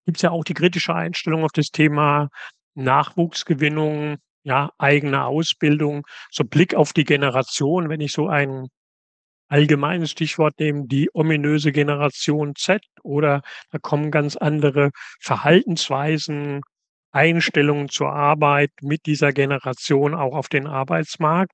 gibt 0.04 0.18
es 0.18 0.22
ja 0.22 0.30
auch 0.30 0.44
die 0.44 0.54
kritische 0.54 0.94
Einstellung 0.94 1.44
auf 1.44 1.52
das 1.52 1.70
Thema 1.70 2.28
Nachwuchsgewinnung, 2.74 4.16
ja, 4.42 4.70
eigene 4.78 5.24
Ausbildung, 5.24 6.06
so 6.30 6.44
Blick 6.44 6.74
auf 6.74 6.92
die 6.92 7.04
Generation, 7.04 7.88
wenn 7.88 8.00
ich 8.00 8.12
so 8.12 8.28
einen 8.28 8.68
allgemeines 9.54 10.10
Stichwort 10.10 10.58
nehmen, 10.58 10.88
die 10.88 11.10
ominöse 11.14 11.70
Generation 11.70 12.56
Z 12.56 12.82
oder 13.04 13.42
da 13.70 13.78
kommen 13.78 14.10
ganz 14.10 14.34
andere 14.34 14.90
Verhaltensweisen, 15.20 16.62
Einstellungen 17.12 17.88
zur 17.88 18.12
Arbeit 18.12 18.72
mit 18.82 19.06
dieser 19.06 19.32
Generation 19.32 20.12
auch 20.12 20.34
auf 20.34 20.48
den 20.48 20.66
Arbeitsmarkt 20.66 21.52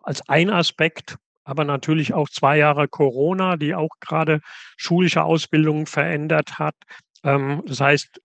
als 0.00 0.28
ein 0.28 0.50
Aspekt, 0.50 1.18
aber 1.44 1.64
natürlich 1.64 2.14
auch 2.14 2.28
zwei 2.28 2.58
Jahre 2.58 2.88
Corona, 2.88 3.56
die 3.56 3.76
auch 3.76 3.94
gerade 4.00 4.40
schulische 4.76 5.22
Ausbildungen 5.22 5.86
verändert 5.86 6.58
hat. 6.58 6.74
Ähm, 7.22 7.62
das 7.64 7.80
heißt, 7.80 8.20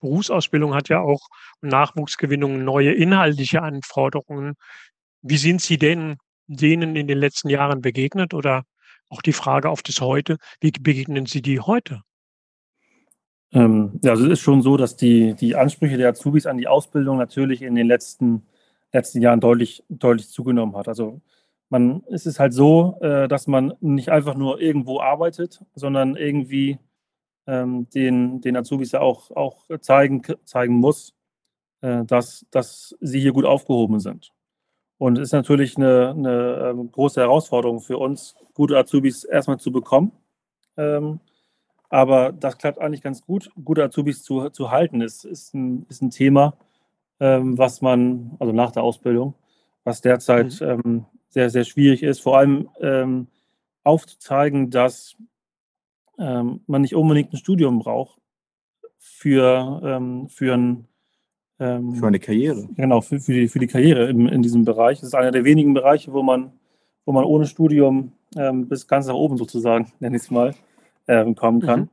Berufsausbildung 0.00 0.74
hat 0.74 0.90
ja 0.90 1.00
auch 1.00 1.26
Nachwuchsgewinnung 1.62 2.62
neue 2.64 2.92
inhaltliche 2.92 3.62
Anforderungen. 3.62 4.56
Wie 5.22 5.38
sind 5.38 5.62
Sie 5.62 5.78
denn 5.78 6.18
denen 6.48 6.96
in 6.96 7.06
den 7.06 7.18
letzten 7.18 7.48
Jahren 7.48 7.80
begegnet 7.80 8.34
oder 8.34 8.64
auch 9.08 9.22
die 9.22 9.32
Frage 9.32 9.70
auf 9.70 9.82
das 9.82 10.00
Heute, 10.00 10.38
wie 10.60 10.72
begegnen 10.72 11.26
Sie 11.26 11.42
die 11.42 11.60
heute? 11.60 12.02
Ähm, 13.52 13.98
ja, 14.02 14.10
also 14.10 14.26
es 14.26 14.32
ist 14.32 14.40
schon 14.40 14.62
so, 14.62 14.76
dass 14.76 14.96
die, 14.96 15.34
die 15.34 15.56
Ansprüche 15.56 15.96
der 15.96 16.10
Azubis 16.10 16.46
an 16.46 16.58
die 16.58 16.68
Ausbildung 16.68 17.16
natürlich 17.16 17.62
in 17.62 17.74
den 17.74 17.86
letzten, 17.86 18.42
letzten 18.92 19.22
Jahren 19.22 19.40
deutlich, 19.40 19.84
deutlich 19.88 20.28
zugenommen 20.28 20.76
hat. 20.76 20.88
Also 20.88 21.20
man, 21.70 22.02
es 22.10 22.26
ist 22.26 22.40
halt 22.40 22.52
so, 22.52 22.98
äh, 23.00 23.28
dass 23.28 23.46
man 23.46 23.74
nicht 23.80 24.10
einfach 24.10 24.34
nur 24.34 24.60
irgendwo 24.60 25.00
arbeitet, 25.00 25.64
sondern 25.74 26.16
irgendwie 26.16 26.78
ähm, 27.46 27.88
den, 27.90 28.40
den 28.40 28.56
Azubis 28.56 28.92
ja 28.92 29.00
auch, 29.00 29.30
auch 29.30 29.64
zeigen, 29.80 30.22
zeigen 30.44 30.74
muss, 30.74 31.14
äh, 31.80 32.04
dass, 32.04 32.46
dass 32.50 32.96
sie 33.00 33.20
hier 33.20 33.32
gut 33.32 33.46
aufgehoben 33.46 34.00
sind. 34.00 34.32
Und 34.98 35.16
es 35.18 35.28
ist 35.28 35.32
natürlich 35.32 35.76
eine, 35.76 36.10
eine 36.10 36.70
ähm, 36.70 36.90
große 36.90 37.20
Herausforderung 37.20 37.80
für 37.80 37.98
uns, 37.98 38.34
gute 38.52 38.76
Azubis 38.76 39.22
erstmal 39.24 39.58
zu 39.58 39.70
bekommen. 39.70 40.10
Ähm, 40.76 41.20
aber 41.88 42.32
das 42.32 42.58
klappt 42.58 42.80
eigentlich 42.80 43.02
ganz 43.02 43.24
gut. 43.24 43.50
Gute 43.64 43.84
Azubis 43.84 44.24
zu, 44.24 44.50
zu 44.50 44.70
halten 44.70 45.00
ist, 45.00 45.24
ist, 45.24 45.54
ein, 45.54 45.86
ist 45.88 46.02
ein 46.02 46.10
Thema, 46.10 46.54
ähm, 47.20 47.56
was 47.56 47.80
man, 47.80 48.36
also 48.40 48.52
nach 48.52 48.72
der 48.72 48.82
Ausbildung, 48.82 49.34
was 49.84 50.00
derzeit 50.00 50.60
mhm. 50.60 50.66
ähm, 50.68 51.06
sehr, 51.28 51.48
sehr 51.50 51.64
schwierig 51.64 52.02
ist. 52.02 52.20
Vor 52.20 52.38
allem 52.38 52.68
aufzuzeigen, 53.84 54.70
dass 54.70 55.14
man 56.16 56.60
nicht 56.66 56.94
unbedingt 56.94 57.32
ein 57.32 57.36
Studium 57.36 57.78
braucht 57.78 58.18
für, 58.98 60.26
für 60.30 60.54
ein 60.54 60.88
ähm, 61.60 61.94
für 61.94 62.06
eine 62.06 62.20
Karriere. 62.20 62.68
Genau, 62.76 63.00
für, 63.00 63.20
für, 63.20 63.32
die, 63.32 63.48
für 63.48 63.58
die 63.58 63.66
Karriere 63.66 64.08
in, 64.08 64.28
in 64.28 64.42
diesem 64.42 64.64
Bereich. 64.64 65.00
Das 65.00 65.08
ist 65.08 65.14
einer 65.14 65.32
der 65.32 65.44
wenigen 65.44 65.74
Bereiche, 65.74 66.12
wo 66.12 66.22
man, 66.22 66.52
wo 67.04 67.12
man 67.12 67.24
ohne 67.24 67.46
Studium 67.46 68.12
ähm, 68.36 68.68
bis 68.68 68.86
ganz 68.86 69.06
nach 69.06 69.14
oben 69.14 69.36
sozusagen, 69.36 69.92
nenne 70.00 70.16
ich 70.16 70.22
es 70.22 70.30
mal, 70.30 70.54
ähm, 71.06 71.34
kommen 71.34 71.60
kann. 71.60 71.80
Mhm. 71.80 71.88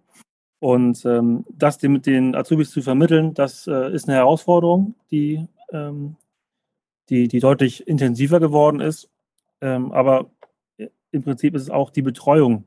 Und 0.60 1.05
ähm, 1.05 1.45
das 1.50 1.77
dem, 1.77 1.93
mit 1.93 2.05
den 2.05 2.36
Azubis 2.36 2.72
zu 2.72 2.81
vermitteln, 2.81 3.34
das 3.34 3.67
äh, 3.67 3.93
ist 3.93 4.07
eine 4.07 4.17
Herausforderung, 4.17 4.95
die, 5.12 5.45
ähm, 5.72 6.15
die, 7.10 7.27
die 7.27 7.39
deutlich 7.39 7.88
intensiver 7.88 8.39
geworden 8.39 8.79
ist. 8.79 9.10
Ähm, 9.62 9.91
aber 9.91 10.29
im 11.12 11.24
Prinzip 11.24 11.55
ist 11.55 11.63
es 11.63 11.69
auch 11.69 11.91
die 11.91 12.01
Betreuung 12.01 12.65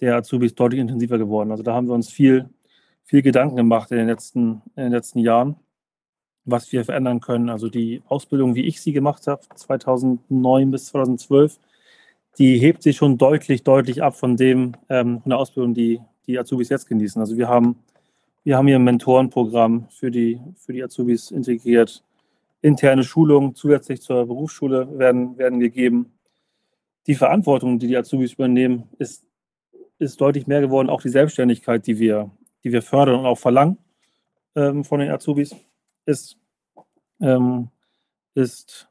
der 0.00 0.16
Azubis 0.16 0.54
deutlich 0.54 0.80
intensiver 0.80 1.18
geworden. 1.18 1.50
Also 1.50 1.62
da 1.62 1.74
haben 1.74 1.86
wir 1.86 1.94
uns 1.94 2.10
viel, 2.10 2.50
viel 3.04 3.22
Gedanken 3.22 3.56
gemacht 3.56 3.90
in 3.90 3.98
den 3.98 4.08
letzten, 4.08 4.62
in 4.76 4.84
den 4.84 4.92
letzten 4.92 5.20
Jahren 5.20 5.56
was 6.46 6.72
wir 6.72 6.84
verändern 6.84 7.20
können. 7.20 7.50
Also 7.50 7.68
die 7.68 8.02
Ausbildung, 8.08 8.54
wie 8.54 8.64
ich 8.64 8.80
sie 8.80 8.92
gemacht 8.92 9.26
habe, 9.26 9.42
2009 9.54 10.70
bis 10.70 10.86
2012, 10.86 11.58
die 12.38 12.58
hebt 12.58 12.82
sich 12.82 12.96
schon 12.96 13.18
deutlich, 13.18 13.64
deutlich 13.64 14.02
ab 14.02 14.16
von 14.16 14.36
dem, 14.36 14.72
ähm, 14.88 15.20
von 15.20 15.30
der 15.30 15.38
Ausbildung, 15.38 15.74
die 15.74 16.00
die 16.26 16.38
Azubis 16.38 16.68
jetzt 16.68 16.88
genießen. 16.88 17.20
Also 17.20 17.36
wir 17.36 17.48
haben, 17.48 17.76
wir 18.44 18.56
haben 18.56 18.66
hier 18.66 18.76
ein 18.76 18.84
Mentorenprogramm 18.84 19.88
für 19.90 20.10
die, 20.10 20.40
für 20.56 20.72
die 20.72 20.82
Azubis 20.82 21.30
integriert. 21.30 22.02
Interne 22.62 23.04
Schulungen 23.04 23.54
zusätzlich 23.54 24.00
zur 24.00 24.26
Berufsschule 24.26 24.98
werden, 24.98 25.36
werden 25.38 25.60
gegeben. 25.60 26.12
Die 27.06 27.14
Verantwortung, 27.14 27.78
die 27.78 27.86
die 27.86 27.96
Azubis 27.96 28.32
übernehmen, 28.32 28.84
ist, 28.98 29.24
ist 29.98 30.20
deutlich 30.20 30.46
mehr 30.46 30.60
geworden. 30.60 30.90
Auch 30.90 31.02
die 31.02 31.08
Selbstständigkeit, 31.08 31.86
die 31.86 31.98
wir, 31.98 32.30
die 32.64 32.72
wir 32.72 32.82
fördern 32.82 33.20
und 33.20 33.26
auch 33.26 33.38
verlangen 33.38 33.78
ähm, 34.56 34.84
von 34.84 35.00
den 35.00 35.10
Azubis 35.10 35.54
ist, 36.06 36.38
ähm, 37.20 37.68
ist 38.34 38.88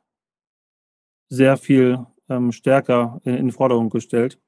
sehr 1.29 1.57
viel 1.57 2.05
ähm, 2.29 2.51
stärker 2.51 3.21
in, 3.23 3.35
in 3.35 3.51
Forderung 3.51 3.89
gestellt 3.89 4.39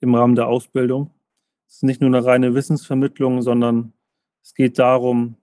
im 0.00 0.14
Rahmen 0.14 0.34
der 0.34 0.48
Ausbildung. 0.48 1.10
Es 1.66 1.76
ist 1.76 1.82
nicht 1.84 2.00
nur 2.00 2.08
eine 2.08 2.24
reine 2.24 2.54
Wissensvermittlung, 2.54 3.42
sondern 3.42 3.92
es 4.42 4.54
geht 4.54 4.78
darum, 4.78 5.36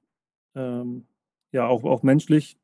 ähm, 0.56 1.06
ja 1.52 1.68
auch, 1.68 1.84
auch 1.84 2.04
menschlich 2.04 2.58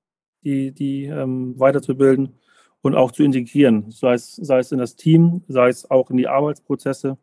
die, 0.44 0.72
die 0.72 1.06
ähm, 1.06 1.60
weiterzubilden 1.60 2.38
und 2.82 2.96
auch 2.96 3.12
zu 3.12 3.24
integrieren, 3.24 3.90
sei 3.90 4.14
es, 4.14 4.36
sei 4.36 4.60
es 4.60 4.72
in 4.72 4.78
das 4.78 4.96
Team, 4.96 5.44
sei 5.48 5.70
es 5.70 5.90
auch 5.90 6.12
in 6.12 6.18
die 6.18 6.28
Arbeitsprozesse, 6.28 7.18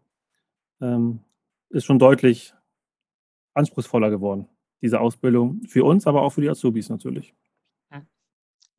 ähm, 0.81 1.21
ist 1.71 1.85
schon 1.85 1.99
deutlich 2.01 2.55
anspruchsvoller 3.55 4.11
geworden 4.11 4.49
diese 4.83 5.01
Ausbildung 5.01 5.63
für 5.69 5.85
uns, 5.85 6.07
aber 6.07 6.23
auch 6.23 6.31
für 6.31 6.41
die 6.41 6.51
Azubis 6.51 6.89
natürlich. 6.89 7.35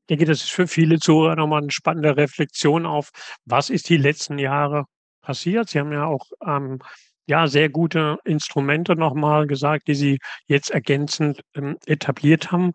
Ich 0.04 0.08
denke, 0.10 0.26
das 0.26 0.44
ist 0.44 0.52
für 0.52 0.68
viele 0.68 1.00
Zuhörer 1.00 1.38
nochmal 1.38 1.62
eine 1.62 1.72
spannende 1.72 2.18
Reflexion 2.18 2.86
auf, 2.86 3.12
was 3.46 3.70
ist 3.70 3.88
die 3.88 3.96
letzten 3.96 4.38
Jahre 4.38 4.84
passiert. 5.22 5.70
Sie 5.70 5.80
haben 5.80 5.94
ja 5.94 6.06
auch 6.06 6.26
ähm, 6.46 6.80
ja, 7.26 7.48
sehr 7.48 7.70
gute 7.70 8.18
Instrumente 8.26 8.98
nochmal 8.98 9.48
gesagt, 9.48 9.88
die 9.88 9.96
Sie 9.96 10.20
jetzt 10.48 10.72
ergänzend 10.72 11.42
ähm, 11.56 11.78
etabliert 11.86 12.52
haben. 12.52 12.74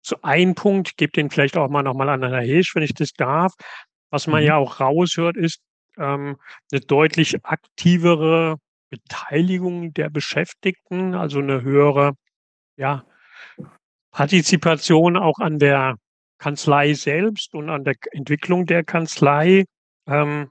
So 0.00 0.16
ein 0.22 0.54
Punkt, 0.54 0.96
gebe 0.96 1.10
den 1.10 1.28
vielleicht 1.30 1.56
auch 1.56 1.68
mal 1.68 1.82
nochmal 1.82 2.08
an 2.08 2.22
Herrn 2.22 2.44
Hesch, 2.44 2.74
wenn 2.76 2.84
ich 2.84 2.94
das 2.94 3.12
darf. 3.14 3.52
Was 4.10 4.28
man 4.28 4.42
mhm. 4.42 4.46
ja 4.46 4.56
auch 4.56 4.78
raushört, 4.78 5.36
ist 5.36 5.60
ähm, 5.98 6.36
eine 6.70 6.80
deutlich 6.80 7.44
aktivere 7.44 8.58
Beteiligung 8.90 9.92
der 9.92 10.08
Beschäftigten, 10.08 11.14
also 11.14 11.40
eine 11.40 11.62
höhere 11.62 12.12
ja, 12.80 13.04
Partizipation 14.10 15.16
auch 15.16 15.38
an 15.38 15.58
der 15.58 15.96
Kanzlei 16.38 16.94
selbst 16.94 17.54
und 17.54 17.68
an 17.68 17.84
der 17.84 17.94
Entwicklung 18.12 18.64
der 18.64 18.84
Kanzlei. 18.84 19.66
Ähm, 20.08 20.50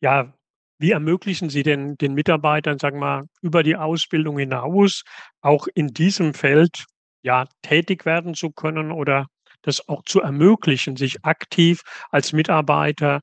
ja, 0.00 0.32
wie 0.78 0.92
ermöglichen 0.92 1.50
Sie 1.50 1.64
denn 1.64 1.96
den 1.96 2.14
Mitarbeitern, 2.14 2.78
sagen 2.78 2.98
wir 2.98 3.06
mal, 3.06 3.24
über 3.42 3.64
die 3.64 3.74
Ausbildung 3.76 4.38
hinaus 4.38 5.02
auch 5.40 5.66
in 5.74 5.88
diesem 5.88 6.34
Feld 6.34 6.84
ja 7.22 7.46
tätig 7.62 8.06
werden 8.06 8.34
zu 8.34 8.50
können 8.50 8.92
oder 8.92 9.26
das 9.62 9.88
auch 9.88 10.04
zu 10.04 10.20
ermöglichen, 10.20 10.96
sich 10.96 11.24
aktiv 11.24 11.82
als 12.10 12.32
Mitarbeiter 12.32 13.20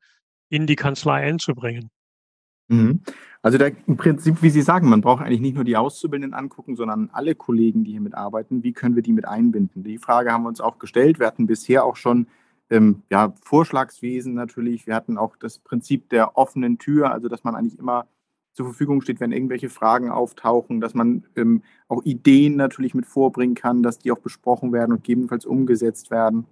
in 0.49 0.67
die 0.67 0.75
Kanzlei 0.75 1.23
einzubringen? 1.23 1.89
Mhm. 2.71 3.01
Also 3.41 3.57
da 3.57 3.67
im 3.87 3.97
Prinzip, 3.97 4.41
wie 4.41 4.49
Sie 4.49 4.61
sagen, 4.61 4.87
man 4.87 5.01
braucht 5.01 5.23
eigentlich 5.23 5.41
nicht 5.41 5.55
nur 5.55 5.63
die 5.63 5.75
Auszubildenden 5.75 6.37
angucken, 6.37 6.75
sondern 6.75 7.09
alle 7.11 7.35
Kollegen, 7.35 7.83
die 7.83 7.91
hier 7.91 8.01
mitarbeiten. 8.01 8.63
Wie 8.63 8.71
können 8.71 8.95
wir 8.95 9.03
die 9.03 9.13
mit 9.13 9.27
einbinden? 9.27 9.83
Die 9.83 9.97
Frage 9.97 10.31
haben 10.31 10.43
wir 10.43 10.49
uns 10.49 10.61
auch 10.61 10.77
gestellt. 10.77 11.19
Wir 11.19 11.27
hatten 11.27 11.47
bisher 11.47 11.83
auch 11.83 11.95
schon 11.95 12.27
ähm, 12.69 13.01
ja, 13.09 13.33
Vorschlagswesen 13.43 14.35
natürlich. 14.35 14.85
Wir 14.85 14.95
hatten 14.95 15.17
auch 15.17 15.35
das 15.37 15.59
Prinzip 15.59 16.09
der 16.09 16.37
offenen 16.37 16.77
Tür, 16.77 17.11
also 17.11 17.27
dass 17.27 17.43
man 17.43 17.55
eigentlich 17.55 17.79
immer 17.79 18.05
zur 18.53 18.67
Verfügung 18.67 19.01
steht, 19.01 19.19
wenn 19.19 19.31
irgendwelche 19.31 19.69
Fragen 19.69 20.09
auftauchen, 20.09 20.79
dass 20.79 20.93
man 20.93 21.25
ähm, 21.35 21.63
auch 21.87 22.03
Ideen 22.03 22.57
natürlich 22.57 22.93
mit 22.93 23.05
vorbringen 23.05 23.55
kann, 23.55 23.81
dass 23.81 23.97
die 23.97 24.11
auch 24.11 24.19
besprochen 24.19 24.71
werden 24.71 24.91
und 24.91 25.03
gegebenenfalls 25.03 25.45
umgesetzt 25.45 26.11
werden. 26.11 26.45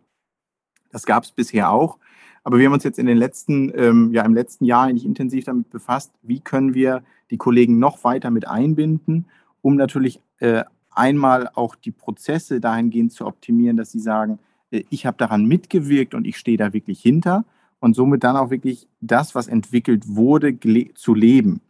Das 0.91 1.05
gab 1.05 1.23
es 1.23 1.31
bisher 1.31 1.71
auch. 1.71 1.99
Aber 2.43 2.58
wir 2.58 2.65
haben 2.65 2.74
uns 2.74 2.84
jetzt 2.84 3.00
in 3.00 3.05
den 3.05 3.17
letzten, 3.17 3.72
ähm, 3.75 4.12
ja, 4.13 4.24
im 4.24 4.34
letzten 4.34 4.65
Jahr 4.65 4.86
eigentlich 4.86 5.05
intensiv 5.05 5.46
damit 5.46 5.69
befasst, 5.69 6.12
wie 6.22 6.39
können 6.39 6.74
wir 6.74 7.03
die 7.31 7.38
Kollegen 7.38 7.79
noch 7.79 8.03
weiter 8.03 8.31
mit 8.31 8.48
einbinden, 8.48 9.25
um 9.62 9.75
natürlich 9.75 10.22
äh, 10.39 10.63
einmal 10.91 11.50
auch 11.53 11.75
die 11.75 11.91
Prozesse 11.91 12.60
dahingehend 12.60 13.12
zu 13.12 13.25
optimieren, 13.25 13.77
dass 13.77 13.91
sie 13.91 14.00
sagen, 14.00 14.39
äh, 14.72 14.84
ich 14.89 15.05
habe 15.05 15.17
daran 15.17 15.46
mitgewirkt 15.46 16.13
und 16.13 16.25
ich 16.25 16.38
stehe 16.38 16.58
da 16.58 16.74
wirklich 16.74 17.01
hinter 17.01 17.46
und 17.79 17.96
somit 17.96 18.24
dann 18.24 18.36
auch 18.36 18.50
wirklich 18.50 18.88
das, 19.01 19.36
was 19.36 19.48
entwickelt 19.48 20.03
wurde, 20.08 20.58
zu 20.96 21.13
leben. 21.13 21.62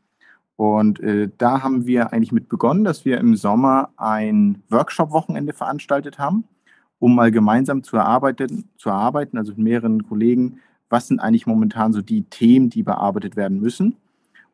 Und 0.56 1.00
äh, 1.00 1.30
da 1.38 1.64
haben 1.64 1.86
wir 1.86 2.12
eigentlich 2.12 2.34
mit 2.34 2.50
begonnen, 2.50 2.84
dass 2.84 3.06
wir 3.06 3.18
im 3.18 3.36
Sommer 3.36 3.92
ein 3.96 4.62
Workshop-Wochenende 4.70 5.54
veranstaltet 5.54 6.20
haben 6.20 6.44
um 7.00 7.16
mal 7.16 7.32
gemeinsam 7.32 7.84
zu 7.84 7.98
erarbeiten, 7.98 8.70
zu 8.78 8.90
erarbeiten, 8.90 9.38
also 9.38 9.54
mit 9.54 9.60
mehreren 9.60 10.04
Kollegen, 10.04 10.60
was 10.90 11.08
sind 11.08 11.20
eigentlich 11.20 11.48
momentan 11.48 11.94
so 11.94 12.02
die 12.02 12.24
Themen, 12.24 12.70
die 12.70 12.84
bearbeitet 12.84 13.36
werden 13.36 13.60
müssen. 13.60 13.96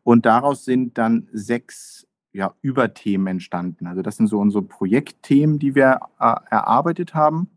Und 0.03 0.25
daraus 0.25 0.65
sind 0.65 0.97
dann 0.97 1.27
sechs 1.33 2.07
ja, 2.31 2.53
Überthemen 2.61 3.27
entstanden. 3.27 3.87
Also 3.87 4.01
das 4.01 4.17
sind 4.17 4.27
so 4.27 4.39
unsere 4.39 4.61
Projektthemen, 4.61 5.57
die 5.57 5.73
wir 5.73 6.01
äh, 6.19 6.35
erarbeitet 6.49 7.13
haben. 7.13 7.49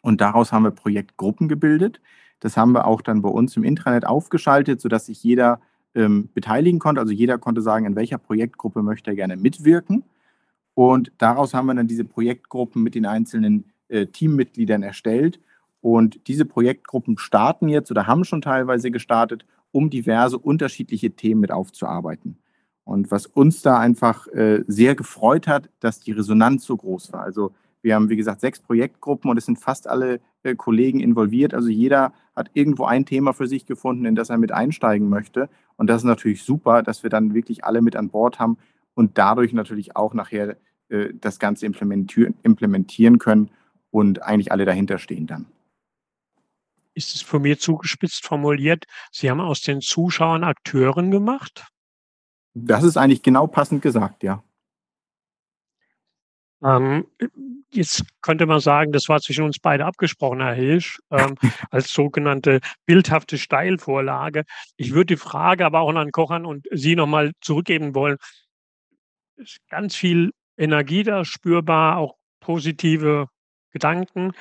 Und 0.00 0.20
daraus 0.20 0.52
haben 0.52 0.62
wir 0.62 0.70
Projektgruppen 0.70 1.48
gebildet. 1.48 2.00
Das 2.40 2.56
haben 2.56 2.72
wir 2.72 2.86
auch 2.86 3.02
dann 3.02 3.22
bei 3.22 3.28
uns 3.28 3.56
im 3.56 3.64
Intranet 3.64 4.06
aufgeschaltet, 4.06 4.80
sodass 4.80 5.06
sich 5.06 5.22
jeder 5.24 5.60
ähm, 5.94 6.30
beteiligen 6.32 6.78
konnte. 6.78 7.00
Also 7.00 7.12
jeder 7.12 7.38
konnte 7.38 7.60
sagen, 7.60 7.86
in 7.86 7.96
welcher 7.96 8.18
Projektgruppe 8.18 8.82
möchte 8.82 9.10
er 9.10 9.16
gerne 9.16 9.36
mitwirken. 9.36 10.04
Und 10.74 11.10
daraus 11.18 11.52
haben 11.52 11.66
wir 11.66 11.74
dann 11.74 11.88
diese 11.88 12.04
Projektgruppen 12.04 12.82
mit 12.82 12.94
den 12.94 13.04
einzelnen 13.04 13.64
äh, 13.88 14.06
Teammitgliedern 14.06 14.82
erstellt. 14.82 15.40
Und 15.80 16.26
diese 16.28 16.44
Projektgruppen 16.44 17.18
starten 17.18 17.68
jetzt 17.68 17.90
oder 17.90 18.06
haben 18.06 18.24
schon 18.24 18.42
teilweise 18.42 18.90
gestartet, 18.90 19.46
um 19.70 19.90
diverse 19.90 20.38
unterschiedliche 20.38 21.12
Themen 21.12 21.40
mit 21.40 21.52
aufzuarbeiten. 21.52 22.38
Und 22.84 23.10
was 23.10 23.26
uns 23.26 23.62
da 23.62 23.78
einfach 23.78 24.26
äh, 24.28 24.64
sehr 24.66 24.94
gefreut 24.94 25.46
hat, 25.46 25.70
dass 25.80 26.00
die 26.00 26.12
Resonanz 26.12 26.64
so 26.64 26.76
groß 26.76 27.12
war. 27.12 27.22
Also 27.22 27.52
wir 27.82 27.94
haben, 27.94 28.08
wie 28.08 28.16
gesagt, 28.16 28.40
sechs 28.40 28.60
Projektgruppen 28.60 29.30
und 29.30 29.36
es 29.36 29.46
sind 29.46 29.58
fast 29.58 29.86
alle 29.86 30.20
äh, 30.42 30.54
Kollegen 30.54 31.00
involviert. 31.00 31.54
Also 31.54 31.68
jeder 31.68 32.12
hat 32.34 32.50
irgendwo 32.54 32.84
ein 32.84 33.06
Thema 33.06 33.32
für 33.32 33.46
sich 33.46 33.66
gefunden, 33.66 34.04
in 34.04 34.14
das 34.14 34.30
er 34.30 34.38
mit 34.38 34.52
einsteigen 34.52 35.08
möchte. 35.08 35.48
Und 35.76 35.88
das 35.88 36.02
ist 36.02 36.06
natürlich 36.06 36.42
super, 36.42 36.82
dass 36.82 37.02
wir 37.02 37.10
dann 37.10 37.34
wirklich 37.34 37.64
alle 37.64 37.82
mit 37.82 37.94
an 37.94 38.08
Bord 38.08 38.38
haben 38.38 38.56
und 38.94 39.18
dadurch 39.18 39.52
natürlich 39.52 39.96
auch 39.96 40.12
nachher 40.14 40.56
das 41.20 41.38
Ganze 41.38 41.66
implementieren 41.66 43.18
können 43.18 43.50
und 43.90 44.22
eigentlich 44.22 44.52
alle 44.52 44.64
dahinter 44.64 44.98
stehen 44.98 45.26
dann. 45.26 45.46
Ist 46.94 47.14
es 47.14 47.22
von 47.22 47.42
mir 47.42 47.58
zugespitzt 47.58 48.24
formuliert, 48.24 48.84
Sie 49.12 49.30
haben 49.30 49.40
aus 49.40 49.62
den 49.62 49.80
Zuschauern 49.80 50.42
Akteuren 50.44 51.10
gemacht? 51.10 51.66
Das 52.54 52.82
ist 52.82 52.96
eigentlich 52.96 53.22
genau 53.22 53.46
passend 53.46 53.82
gesagt, 53.82 54.22
ja. 54.22 54.42
Ähm, 56.62 57.06
jetzt 57.70 58.04
könnte 58.20 58.46
man 58.46 58.60
sagen, 58.60 58.90
das 58.90 59.08
war 59.08 59.20
zwischen 59.20 59.44
uns 59.44 59.60
beide 59.60 59.84
abgesprochen, 59.84 60.40
Herr 60.40 60.54
Hilsch, 60.54 60.98
ähm, 61.10 61.36
als 61.70 61.92
sogenannte 61.92 62.60
bildhafte 62.84 63.38
Steilvorlage. 63.38 64.44
Ich 64.76 64.92
würde 64.92 65.14
die 65.14 65.20
Frage 65.20 65.64
aber 65.64 65.80
auch 65.80 65.94
an 65.94 66.10
Kochern 66.10 66.46
und 66.46 66.66
Sie 66.72 66.96
nochmal 66.96 67.32
zurückgeben 67.40 67.94
wollen. 67.94 68.16
Ist 69.36 69.60
ganz 69.68 69.94
viel 69.94 70.32
Energie 70.56 71.04
da 71.04 71.24
spürbar, 71.24 71.98
auch 71.98 72.16
positive 72.40 73.28
Gedanken. 73.72 74.32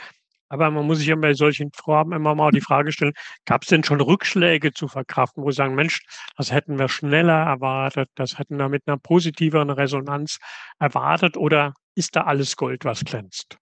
Aber 0.49 0.71
man 0.71 0.85
muss 0.85 0.99
sich 0.99 1.07
ja 1.07 1.15
bei 1.15 1.33
solchen 1.33 1.71
Vorhaben 1.73 2.13
immer 2.13 2.33
mal 2.33 2.51
die 2.51 2.61
Frage 2.61 2.91
stellen, 2.91 3.13
gab 3.45 3.63
es 3.63 3.69
denn 3.69 3.83
schon 3.83 3.99
Rückschläge 3.99 4.71
zu 4.71 4.87
verkraften, 4.87 5.43
wo 5.43 5.47
wir 5.47 5.53
sagen, 5.53 5.75
Mensch, 5.75 6.05
das 6.37 6.51
hätten 6.51 6.79
wir 6.79 6.87
schneller 6.87 7.43
erwartet, 7.43 8.09
das 8.15 8.39
hätten 8.39 8.57
wir 8.57 8.69
mit 8.69 8.83
einer 8.87 8.97
positiveren 8.97 9.69
Resonanz 9.69 10.39
erwartet 10.79 11.35
oder 11.35 11.73
ist 11.95 12.15
da 12.15 12.21
alles 12.21 12.55
Gold, 12.55 12.85
was 12.85 13.03
glänzt? 13.03 13.57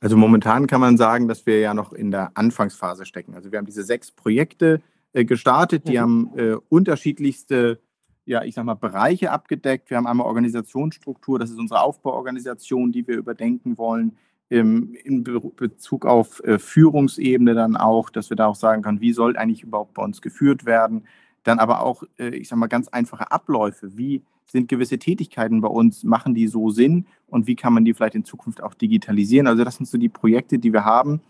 Also 0.00 0.16
momentan 0.16 0.66
kann 0.66 0.80
man 0.80 0.96
sagen, 0.96 1.28
dass 1.28 1.46
wir 1.46 1.60
ja 1.60 1.74
noch 1.74 1.92
in 1.92 2.10
der 2.10 2.32
Anfangsphase 2.34 3.06
stecken. 3.06 3.34
Also 3.34 3.52
wir 3.52 3.58
haben 3.58 3.66
diese 3.66 3.84
sechs 3.84 4.10
Projekte 4.10 4.82
äh, 5.12 5.24
gestartet, 5.24 5.86
die 5.86 5.96
mhm. 5.96 6.00
haben 6.00 6.30
äh, 6.36 6.56
unterschiedlichste, 6.68 7.80
ja, 8.24 8.42
ich 8.42 8.54
sag 8.54 8.64
mal, 8.64 8.74
Bereiche 8.74 9.30
abgedeckt. 9.30 9.90
Wir 9.90 9.96
haben 9.96 10.08
einmal 10.08 10.26
Organisationsstruktur, 10.26 11.38
das 11.38 11.50
ist 11.50 11.58
unsere 11.58 11.80
Aufbauorganisation, 11.80 12.90
die 12.90 13.06
wir 13.06 13.16
überdenken 13.16 13.78
wollen 13.78 14.18
in 14.48 15.24
Bezug 15.56 16.04
auf 16.04 16.44
äh, 16.44 16.58
Führungsebene 16.58 17.54
dann 17.54 17.76
auch, 17.76 18.10
dass 18.10 18.28
wir 18.28 18.36
da 18.36 18.46
auch 18.46 18.54
sagen 18.54 18.82
können, 18.82 19.00
wie 19.00 19.12
soll 19.12 19.36
eigentlich 19.36 19.62
überhaupt 19.62 19.94
bei 19.94 20.02
uns 20.02 20.20
geführt 20.20 20.66
werden. 20.66 21.04
Dann 21.42 21.58
aber 21.58 21.80
auch, 21.80 22.02
äh, 22.18 22.36
ich 22.36 22.48
sage 22.48 22.60
mal, 22.60 22.66
ganz 22.66 22.88
einfache 22.88 23.30
Abläufe. 23.30 23.96
Wie 23.96 24.22
sind 24.44 24.68
gewisse 24.68 24.98
Tätigkeiten 24.98 25.60
bei 25.60 25.68
uns, 25.68 26.04
machen 26.04 26.34
die 26.34 26.46
so 26.46 26.70
Sinn 26.70 27.06
und 27.28 27.46
wie 27.46 27.56
kann 27.56 27.72
man 27.72 27.84
die 27.84 27.94
vielleicht 27.94 28.14
in 28.14 28.24
Zukunft 28.24 28.62
auch 28.62 28.74
digitalisieren? 28.74 29.46
Also 29.46 29.64
das 29.64 29.76
sind 29.76 29.86
so 29.86 29.96
die 29.96 30.10
Projekte, 30.10 30.58
die 30.58 30.72
wir 30.72 30.84
haben. 30.84 31.20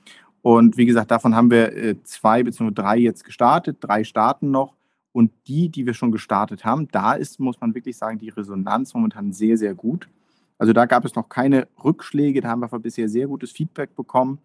Und 0.42 0.76
wie 0.76 0.86
gesagt, 0.86 1.12
davon 1.12 1.36
haben 1.36 1.50
wir 1.50 1.72
äh, 1.76 2.02
zwei 2.02 2.42
bzw. 2.42 2.72
drei 2.72 2.98
jetzt 2.98 3.24
gestartet, 3.24 3.76
drei 3.80 4.02
starten 4.02 4.50
noch. 4.50 4.74
Und 5.12 5.30
die, 5.46 5.68
die 5.68 5.86
wir 5.86 5.94
schon 5.94 6.10
gestartet 6.10 6.64
haben, 6.64 6.88
da 6.88 7.12
ist, 7.12 7.38
muss 7.38 7.60
man 7.60 7.74
wirklich 7.74 7.96
sagen, 7.96 8.18
die 8.18 8.30
Resonanz 8.30 8.94
momentan 8.94 9.32
sehr, 9.32 9.56
sehr 9.56 9.74
gut. 9.74 10.08
Also 10.62 10.72
da 10.72 10.86
gab 10.86 11.04
es 11.04 11.16
noch 11.16 11.28
keine 11.28 11.66
Rückschläge, 11.82 12.40
da 12.40 12.50
haben 12.50 12.60
wir 12.60 12.78
bisher 12.78 13.08
sehr 13.08 13.26
gutes 13.26 13.50
Feedback 13.50 13.96
bekommen 13.96 14.38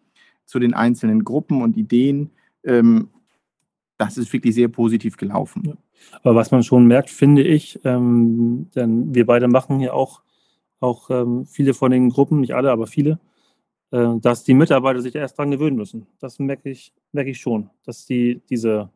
zu 0.45 0.57
den 0.57 0.73
einzelnen 0.73 1.23
Gruppen 1.23 1.61
und 1.61 1.77
Ideen. 1.77 2.31
Ähm, 2.63 3.09
das 3.99 4.17
ist 4.17 4.33
wirklich 4.33 4.55
sehr 4.55 4.67
positiv 4.67 5.15
gelaufen. 5.15 5.61
Ja. 5.67 5.73
Aber 6.23 6.33
was 6.33 6.49
man 6.49 6.63
schon 6.63 6.87
merkt, 6.87 7.11
finde 7.11 7.43
ich, 7.43 7.79
ähm, 7.83 8.67
denn 8.73 9.13
wir 9.13 9.27
beide 9.27 9.47
machen 9.47 9.77
hier 9.77 9.93
auch, 9.93 10.23
auch 10.79 11.11
ähm, 11.11 11.45
viele 11.45 11.75
von 11.75 11.91
den 11.91 12.09
Gruppen, 12.09 12.39
nicht 12.39 12.55
alle, 12.55 12.71
aber 12.71 12.87
viele, 12.87 13.19
äh, 13.91 14.15
dass 14.19 14.43
die 14.43 14.55
Mitarbeiter 14.55 15.01
sich 15.01 15.13
erst 15.13 15.37
daran 15.37 15.51
gewöhnen 15.51 15.77
müssen. 15.77 16.07
Das 16.19 16.39
merke 16.39 16.71
ich, 16.71 16.93
merke 17.11 17.29
ich 17.29 17.39
schon, 17.39 17.69
dass 17.85 18.07
die, 18.07 18.41
diese, 18.49 18.89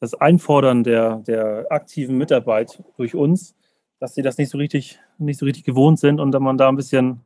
das 0.00 0.14
Einfordern 0.14 0.82
der, 0.82 1.18
der 1.18 1.66
aktiven 1.70 2.18
Mitarbeit 2.18 2.82
durch 2.96 3.14
uns 3.14 3.54
dass 3.98 4.14
sie 4.14 4.22
das 4.22 4.38
nicht 4.38 4.50
so 4.50 4.58
richtig, 4.58 4.98
nicht 5.18 5.38
so 5.38 5.46
richtig 5.46 5.64
gewohnt 5.64 5.98
sind 5.98 6.20
und 6.20 6.38
man 6.38 6.58
da 6.58 6.68
ein 6.68 6.76
bisschen, 6.76 7.20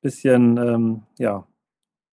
bisschen 0.00 0.56
ähm, 0.56 1.02
ja, 1.18 1.46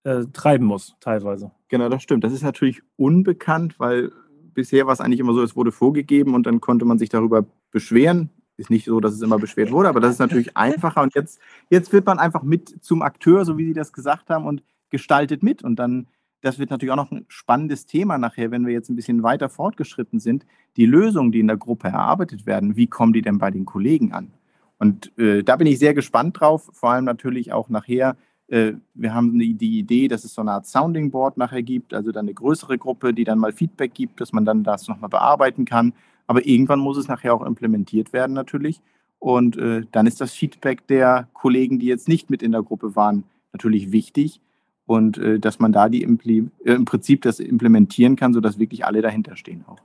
äh, 0.04 0.26
treiben 0.34 0.66
muss, 0.66 0.96
teilweise. 1.00 1.52
Genau, 1.68 1.90
das 1.90 2.04
stimmt. 2.04 2.24
Das 2.24 2.34
ist 2.34 2.44
natürlich 2.44 2.82
unbekannt, 2.98 3.80
weil 3.80 4.12
bisher 4.54 4.86
war 4.86 4.94
es 4.94 5.02
eigentlich 5.02 5.20
immer 5.20 5.34
so, 5.34 5.44
es 5.44 5.56
wurde 5.56 5.72
vorgegeben 5.72 6.34
und 6.34 6.46
dann 6.46 6.62
konnte 6.62 6.86
man 6.86 6.98
sich 6.98 7.10
darüber 7.10 7.46
beschweren. 7.72 8.30
Ist 8.58 8.70
nicht 8.70 8.86
so, 8.86 9.00
dass 9.00 9.14
es 9.14 9.22
immer 9.22 9.40
beschwert 9.40 9.72
wurde, 9.72 9.90
aber 9.90 10.00
das 10.00 10.14
ist 10.14 10.20
natürlich 10.20 10.56
einfacher. 10.58 11.02
Und 11.02 11.16
jetzt, 11.16 11.40
jetzt 11.70 11.94
wird 11.94 12.06
man 12.06 12.20
einfach 12.20 12.44
mit 12.44 12.84
zum 12.84 13.02
Akteur, 13.02 13.46
so 13.46 13.58
wie 13.58 13.66
Sie 13.66 13.74
das 13.74 13.94
gesagt 13.94 14.30
haben, 14.30 14.46
und 14.46 14.64
gestaltet 14.90 15.42
mit. 15.42 15.64
Und 15.64 15.78
dann 15.78 16.08
das 16.42 16.58
wird 16.58 16.72
natürlich 16.72 16.92
auch 16.92 16.98
noch 16.98 17.12
ein 17.12 17.26
spannendes 17.28 17.86
Thema 17.86 18.18
nachher, 18.18 18.52
wenn 18.52 18.66
wir 18.66 18.74
jetzt 18.74 18.90
ein 18.90 18.96
bisschen 18.96 19.24
weiter 19.24 19.48
fortgeschritten 19.48 20.20
sind. 20.20 20.46
Die 20.76 20.86
Lösungen, 20.86 21.32
die 21.32 21.40
in 21.40 21.48
der 21.48 21.58
Gruppe 21.58 21.88
erarbeitet 21.90 22.46
werden, 22.46 22.76
wie 22.76 22.88
kommen 22.88 23.14
die 23.14 23.22
denn 23.22 23.38
bei 23.38 23.52
den 23.52 23.66
Kollegen 23.66 24.12
an? 24.12 24.34
Und 24.82 25.16
äh, 25.20 25.44
da 25.44 25.58
bin 25.58 25.68
ich 25.68 25.78
sehr 25.78 25.94
gespannt 25.94 26.40
drauf, 26.40 26.72
vor 26.74 26.90
allem 26.90 27.06
natürlich 27.06 27.54
auch 27.54 27.70
nachher. 27.70 28.18
Äh, 28.48 28.74
wir 28.96 29.14
haben 29.14 29.38
die, 29.38 29.78
Idee, 29.78 30.08
dass 30.08 30.24
es 30.24 30.34
so 30.34 30.42
eine 30.42 30.54
Art 30.54 30.66
Sounding 30.66 31.12
Board 31.12 31.38
nachher 31.38 31.62
gibt, 31.62 31.94
also 31.94 32.12
dann 32.12 32.26
eine 32.26 32.34
größere 32.34 32.80
Gruppe, 32.80 33.14
die 33.14 33.24
dann 33.24 33.38
mal 33.38 33.54
Feedback 33.54 33.94
gibt, 33.94 34.20
dass 34.20 34.34
man 34.34 34.44
dann 34.44 34.64
das 34.64 34.88
nochmal 34.88 35.12
bearbeiten 35.12 35.66
kann. 35.66 35.94
Aber 36.26 36.48
irgendwann 36.48 36.80
muss 36.80 36.98
es 36.98 37.08
nachher 37.08 37.36
auch 37.36 37.46
implementiert 37.46 38.12
werden 38.12 38.34
natürlich. 38.34 38.82
Und 39.20 39.56
äh, 39.56 39.84
dann 39.92 40.08
ist 40.08 40.20
das 40.20 40.34
Feedback 40.34 40.88
der 40.88 41.28
Kollegen, 41.34 41.78
die 41.78 41.86
jetzt 41.86 42.08
nicht 42.08 42.32
mit 42.32 42.42
in 42.42 42.52
der 42.52 42.64
Gruppe 42.64 42.96
waren, 42.96 43.24
natürlich 43.54 43.92
wichtig 43.92 44.42
und 44.88 45.20
äh, 45.20 45.38
dass 45.38 45.60
man 45.60 45.74
da 45.74 45.90
die 45.90 46.02
Impli 46.02 46.50
äh, 46.66 46.74
im 46.74 46.86
Prinzip 46.86 47.22
das 47.22 47.40
implementieren 47.40 48.16
kann, 48.16 48.34
sodass 48.34 48.58
wirklich 48.58 48.84
alle 48.84 49.04
dahinter 49.04 49.36
stehen 49.36 49.64
auch. 49.68 49.78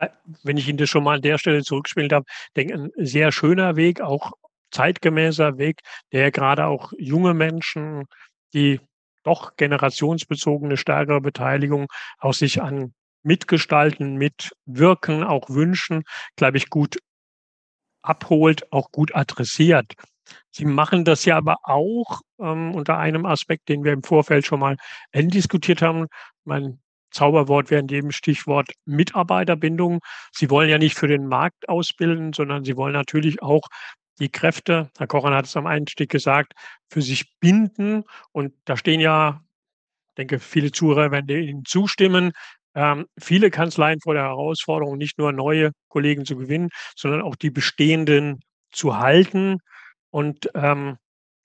Äh, 0.00 0.08
wenn 0.42 0.56
ich 0.56 0.68
Ihnen 0.68 0.78
das 0.78 0.90
schon 0.90 1.04
mal 1.04 1.16
an 1.16 1.22
der 1.22 1.38
Stelle 1.38 1.62
zurückgespielt 1.62 2.12
habe, 2.12 2.26
denke 2.56 2.74
ein 2.74 2.90
sehr 2.96 3.32
schöner 3.32 3.76
Weg, 3.76 4.00
auch 4.00 4.32
zeitgemäßer 4.72 5.58
Weg, 5.58 5.80
der 6.12 6.30
gerade 6.30 6.66
auch 6.66 6.92
junge 6.98 7.34
Menschen, 7.34 8.06
die 8.54 8.80
doch 9.22 9.56
generationsbezogene 9.56 10.76
stärkere 10.76 11.20
Beteiligung 11.20 11.86
auch 12.18 12.34
sich 12.34 12.62
an 12.62 12.94
Mitgestalten, 13.22 14.16
Mitwirken, 14.16 15.24
auch 15.24 15.50
wünschen, 15.50 16.04
glaube 16.36 16.56
ich, 16.56 16.70
gut 16.70 16.98
abholt, 18.02 18.72
auch 18.72 18.90
gut 18.92 19.14
adressiert. 19.14 19.92
Sie 20.50 20.64
machen 20.64 21.04
das 21.04 21.24
ja 21.26 21.36
aber 21.36 21.58
auch 21.64 22.22
ähm, 22.38 22.74
unter 22.74 22.96
einem 22.96 23.26
Aspekt, 23.26 23.68
den 23.68 23.84
wir 23.84 23.92
im 23.92 24.02
Vorfeld 24.02 24.46
schon 24.46 24.60
mal 24.60 24.76
diskutiert 25.14 25.82
haben. 25.82 26.06
Mein 26.44 26.80
Zauberwort 27.10 27.70
wäre 27.70 27.80
in 27.80 27.86
dem 27.86 28.10
Stichwort 28.12 28.70
Mitarbeiterbindung. 28.84 30.00
Sie 30.32 30.50
wollen 30.50 30.70
ja 30.70 30.78
nicht 30.78 30.96
für 30.96 31.08
den 31.08 31.26
Markt 31.26 31.68
ausbilden, 31.68 32.32
sondern 32.32 32.64
Sie 32.64 32.76
wollen 32.76 32.92
natürlich 32.92 33.42
auch 33.42 33.68
die 34.20 34.30
Kräfte, 34.30 34.90
Herr 34.98 35.06
Kochen 35.06 35.34
hat 35.34 35.46
es 35.46 35.56
am 35.56 35.66
Einstieg 35.66 36.10
gesagt, 36.10 36.52
für 36.90 37.02
sich 37.02 37.38
binden. 37.40 38.04
Und 38.32 38.52
da 38.66 38.76
stehen 38.76 39.00
ja, 39.00 39.42
denke, 40.18 40.38
viele 40.38 40.72
Zuhörer 40.72 41.10
werden 41.10 41.28
Ihnen 41.28 41.64
zustimmen, 41.64 42.32
ähm, 42.74 43.06
viele 43.18 43.50
Kanzleien 43.50 44.00
vor 44.00 44.14
der 44.14 44.24
Herausforderung, 44.24 44.98
nicht 44.98 45.18
nur 45.18 45.32
neue 45.32 45.72
Kollegen 45.88 46.24
zu 46.24 46.36
gewinnen, 46.36 46.68
sondern 46.96 47.22
auch 47.22 47.34
die 47.34 47.50
bestehenden 47.50 48.40
zu 48.70 48.98
halten. 48.98 49.58
Und 50.10 50.50
ähm, 50.54 50.96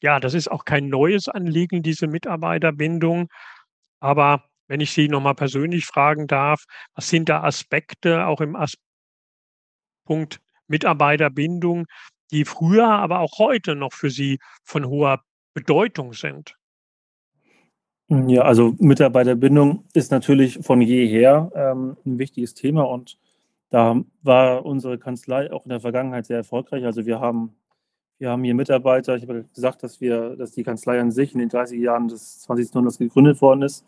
ja, 0.01 0.19
das 0.19 0.34
ist 0.34 0.51
auch 0.51 0.65
kein 0.65 0.89
neues 0.89 1.28
Anliegen, 1.28 1.82
diese 1.82 2.08
Mitarbeiterbindung. 2.08 3.30
Aber 3.99 4.43
wenn 4.67 4.80
ich 4.80 4.91
Sie 4.91 5.08
nochmal 5.08 5.36
persönlich 5.36 5.86
fragen 5.86 6.28
darf, 6.28 6.65
was 6.93 7.10
sind 7.10 7.30
da 7.30 7.43
Aspekte 7.43 8.25
auch 8.25 8.41
im 8.41 8.56
As 8.56 8.78
Punkt 10.06 10.39
Mitarbeiterbindung, 10.67 11.86
die 12.32 12.45
früher, 12.45 12.88
aber 12.88 13.19
auch 13.19 13.38
heute 13.39 13.75
noch 13.75 13.93
für 13.93 14.10
Sie 14.10 14.39
von 14.63 14.86
hoher 14.88 15.21
Bedeutung 15.54 16.13
sind? 16.13 16.56
Ja, 18.08 18.43
also 18.43 18.75
Mitarbeiterbindung 18.78 19.86
ist 19.93 20.12
natürlich 20.12 20.60
von 20.62 20.82
jeher 20.82 21.51
ähm, 21.56 21.97
ein 22.06 22.19
wichtiges 22.19 22.54
Thema 22.54 22.84
und 22.84 23.17
da 23.71 23.99
war 24.21 24.63
unsere 24.63 24.99
Kanzlei 24.99 25.51
auch 25.51 25.65
in 25.65 25.69
der 25.69 25.80
Vergangenheit 25.80 26.28
sehr 26.28 26.38
erfolgreich. 26.38 26.86
Also 26.86 27.06
wir 27.06 27.19
haben 27.19 27.56
wir 28.17 28.30
haben 28.30 28.43
hier 28.43 28.56
Mitarbeiter. 28.56 29.15
Ich 29.17 29.23
habe 29.23 29.45
gesagt, 29.54 29.84
dass 29.84 29.99
wir, 29.99 30.38
dass 30.38 30.51
die 30.51 30.63
Kanzlei 30.63 31.01
an 31.01 31.12
sich 31.12 31.34
in 31.34 31.39
den 31.39 31.49
30 31.49 31.80
Jahren 31.82 32.08
des 32.08 32.39
20. 32.41 32.69
Jahrhunderts 32.69 32.97
gegründet 32.97 33.41
worden 33.41 33.63
ist. 33.63 33.86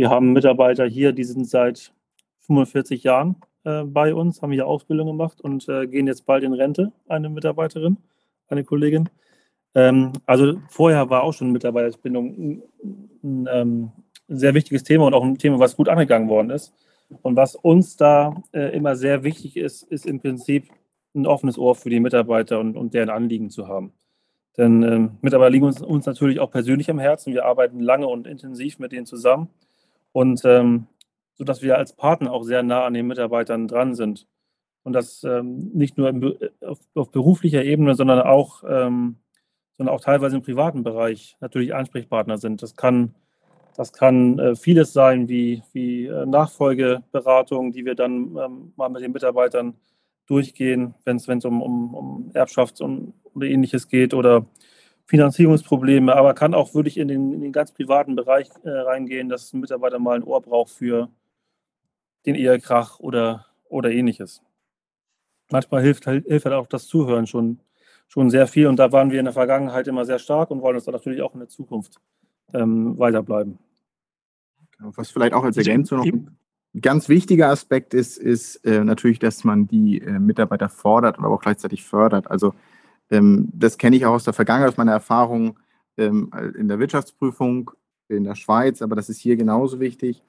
Wir 0.00 0.08
haben 0.08 0.32
Mitarbeiter 0.32 0.86
hier, 0.86 1.12
die 1.12 1.24
sind 1.24 1.46
seit 1.46 1.92
45 2.46 3.02
Jahren 3.02 3.36
äh, 3.64 3.84
bei 3.84 4.14
uns, 4.14 4.40
haben 4.40 4.50
hier 4.50 4.66
Ausbildung 4.66 5.08
gemacht 5.08 5.42
und 5.42 5.68
äh, 5.68 5.86
gehen 5.86 6.06
jetzt 6.06 6.24
bald 6.24 6.42
in 6.42 6.54
Rente. 6.54 6.90
Eine 7.06 7.28
Mitarbeiterin, 7.28 7.98
eine 8.48 8.64
Kollegin. 8.64 9.10
Ähm, 9.74 10.14
also 10.24 10.58
vorher 10.70 11.10
war 11.10 11.22
auch 11.22 11.34
schon 11.34 11.52
Mitarbeiterbindung 11.52 12.28
ein, 12.28 12.62
ein, 13.22 13.48
ähm, 13.52 13.92
ein, 14.30 14.38
sehr 14.38 14.54
wichtiges 14.54 14.84
Thema 14.84 15.04
und 15.04 15.12
auch 15.12 15.22
ein 15.22 15.36
Thema, 15.36 15.58
was 15.58 15.76
gut 15.76 15.90
angegangen 15.90 16.30
worden 16.30 16.48
ist. 16.48 16.72
Und 17.20 17.36
was 17.36 17.54
uns 17.54 17.98
da 17.98 18.42
äh, 18.52 18.74
immer 18.74 18.96
sehr 18.96 19.22
wichtig 19.22 19.58
ist, 19.58 19.82
ist 19.82 20.06
im 20.06 20.18
Prinzip 20.18 20.70
ein 21.14 21.26
offenes 21.26 21.58
Ohr 21.58 21.74
für 21.74 21.90
die 21.90 22.00
Mitarbeiter 22.00 22.58
und, 22.58 22.74
und 22.74 22.94
deren 22.94 23.10
Anliegen 23.10 23.50
zu 23.50 23.68
haben. 23.68 23.92
Denn 24.56 24.82
ähm, 24.82 25.18
Mitarbeiter 25.20 25.50
liegen 25.50 25.66
uns, 25.66 25.82
uns, 25.82 26.06
natürlich 26.06 26.40
auch 26.40 26.50
persönlich 26.50 26.88
am 26.88 26.98
Herzen. 26.98 27.34
Wir 27.34 27.44
arbeiten 27.44 27.80
lange 27.80 28.06
und 28.06 28.26
intensiv 28.26 28.78
mit 28.78 28.92
denen 28.92 29.04
zusammen 29.04 29.50
und 30.12 30.42
ähm, 30.44 30.86
sodass 31.34 31.62
wir 31.62 31.78
als 31.78 31.94
Partner 31.94 32.32
auch 32.32 32.42
sehr 32.42 32.62
nah 32.62 32.84
an 32.84 32.94
den 32.94 33.06
Mitarbeitern 33.06 33.66
dran 33.66 33.94
sind. 33.94 34.26
Und 34.82 34.92
das 34.92 35.24
ähm, 35.24 35.70
nicht 35.72 35.98
nur 35.98 36.08
im, 36.08 36.36
auf, 36.60 36.78
auf, 36.94 37.10
beruflicher 37.10 37.64
Ebene, 37.64 37.94
sondern 37.94 38.20
auch, 38.20 38.62
ähm, 38.68 39.16
sondern 39.76 39.94
auch 39.94 40.00
teilweise 40.00 40.36
im 40.36 40.42
privaten 40.42 40.82
Bereich 40.82 41.36
natürlich 41.40 41.74
Ansprechpartner 41.74 42.38
sind. 42.38 42.62
Das 42.62 42.76
kann, 42.76 43.14
das 43.76 43.92
kann 43.92 44.38
äh, 44.38 44.56
vieles 44.56 44.92
sein, 44.92 45.28
wie, 45.28 45.62
wie 45.72 46.06
äh, 46.06 46.26
Nachfolgeberatung, 46.26 47.72
die 47.72 47.84
wir 47.84 47.94
dann 47.94 48.36
ähm, 48.36 48.72
mal 48.76 48.88
mit 48.88 49.02
den 49.02 49.12
Mitarbeitern 49.12 49.74
durchgehen, 50.26 50.94
wenn 51.04 51.16
es 51.16 51.26
um, 51.44 51.62
um, 51.62 51.94
um 51.94 52.30
Erbschafts- 52.34 52.82
und, 52.82 53.14
oder 53.34 53.46
ähnliches 53.46 53.88
geht 53.88 54.14
oder 54.14 54.46
Finanzierungsprobleme, 55.10 56.14
aber 56.14 56.34
kann 56.34 56.54
auch 56.54 56.72
wirklich 56.72 56.96
in 56.96 57.08
den, 57.08 57.32
in 57.32 57.40
den 57.40 57.50
ganz 57.50 57.72
privaten 57.72 58.14
Bereich 58.14 58.48
äh, 58.62 58.70
reingehen, 58.70 59.28
dass 59.28 59.52
ein 59.52 59.58
Mitarbeiter 59.58 59.98
mal 59.98 60.14
ein 60.14 60.22
Ohr 60.22 60.40
braucht 60.40 60.70
für 60.70 61.08
den 62.26 62.36
Ehekrach 62.36 63.00
oder, 63.00 63.46
oder 63.68 63.90
ähnliches. 63.90 64.40
Manchmal 65.50 65.82
hilft, 65.82 66.04
hilft 66.04 66.44
halt 66.44 66.54
auch 66.54 66.68
das 66.68 66.86
Zuhören 66.86 67.26
schon, 67.26 67.58
schon 68.06 68.30
sehr 68.30 68.46
viel 68.46 68.68
und 68.68 68.76
da 68.76 68.92
waren 68.92 69.10
wir 69.10 69.18
in 69.18 69.24
der 69.24 69.34
Vergangenheit 69.34 69.88
immer 69.88 70.04
sehr 70.04 70.20
stark 70.20 70.52
und 70.52 70.62
wollen 70.62 70.76
uns 70.76 70.86
natürlich 70.86 71.22
auch 71.22 71.34
in 71.34 71.40
der 71.40 71.48
Zukunft 71.48 72.00
ähm, 72.54 72.96
weiterbleiben. 72.96 73.58
Was 74.78 75.10
vielleicht 75.10 75.34
auch 75.34 75.42
als 75.42 75.56
Ergänzung 75.56 75.98
noch 75.98 76.06
ein 76.06 76.80
ganz 76.80 77.08
wichtiger 77.08 77.48
Aspekt 77.48 77.94
ist, 77.94 78.16
ist 78.16 78.64
äh, 78.64 78.84
natürlich, 78.84 79.18
dass 79.18 79.42
man 79.42 79.66
die 79.66 80.02
äh, 80.02 80.20
Mitarbeiter 80.20 80.68
fordert 80.68 81.18
und 81.18 81.24
aber 81.24 81.34
auch 81.34 81.42
gleichzeitig 81.42 81.82
fördert. 81.82 82.30
Also 82.30 82.54
das 83.10 83.76
kenne 83.76 83.96
ich 83.96 84.06
auch 84.06 84.12
aus 84.12 84.24
der 84.24 84.32
Vergangenheit, 84.32 84.70
aus 84.70 84.76
meiner 84.76 84.92
Erfahrung 84.92 85.58
ähm, 85.96 86.30
in 86.56 86.68
der 86.68 86.78
Wirtschaftsprüfung 86.78 87.72
in 88.08 88.24
der 88.24 88.34
Schweiz, 88.34 88.82
aber 88.82 88.96
das 88.96 89.08
ist 89.08 89.18
hier 89.18 89.36
genauso 89.36 89.80
wichtig, 89.80 90.22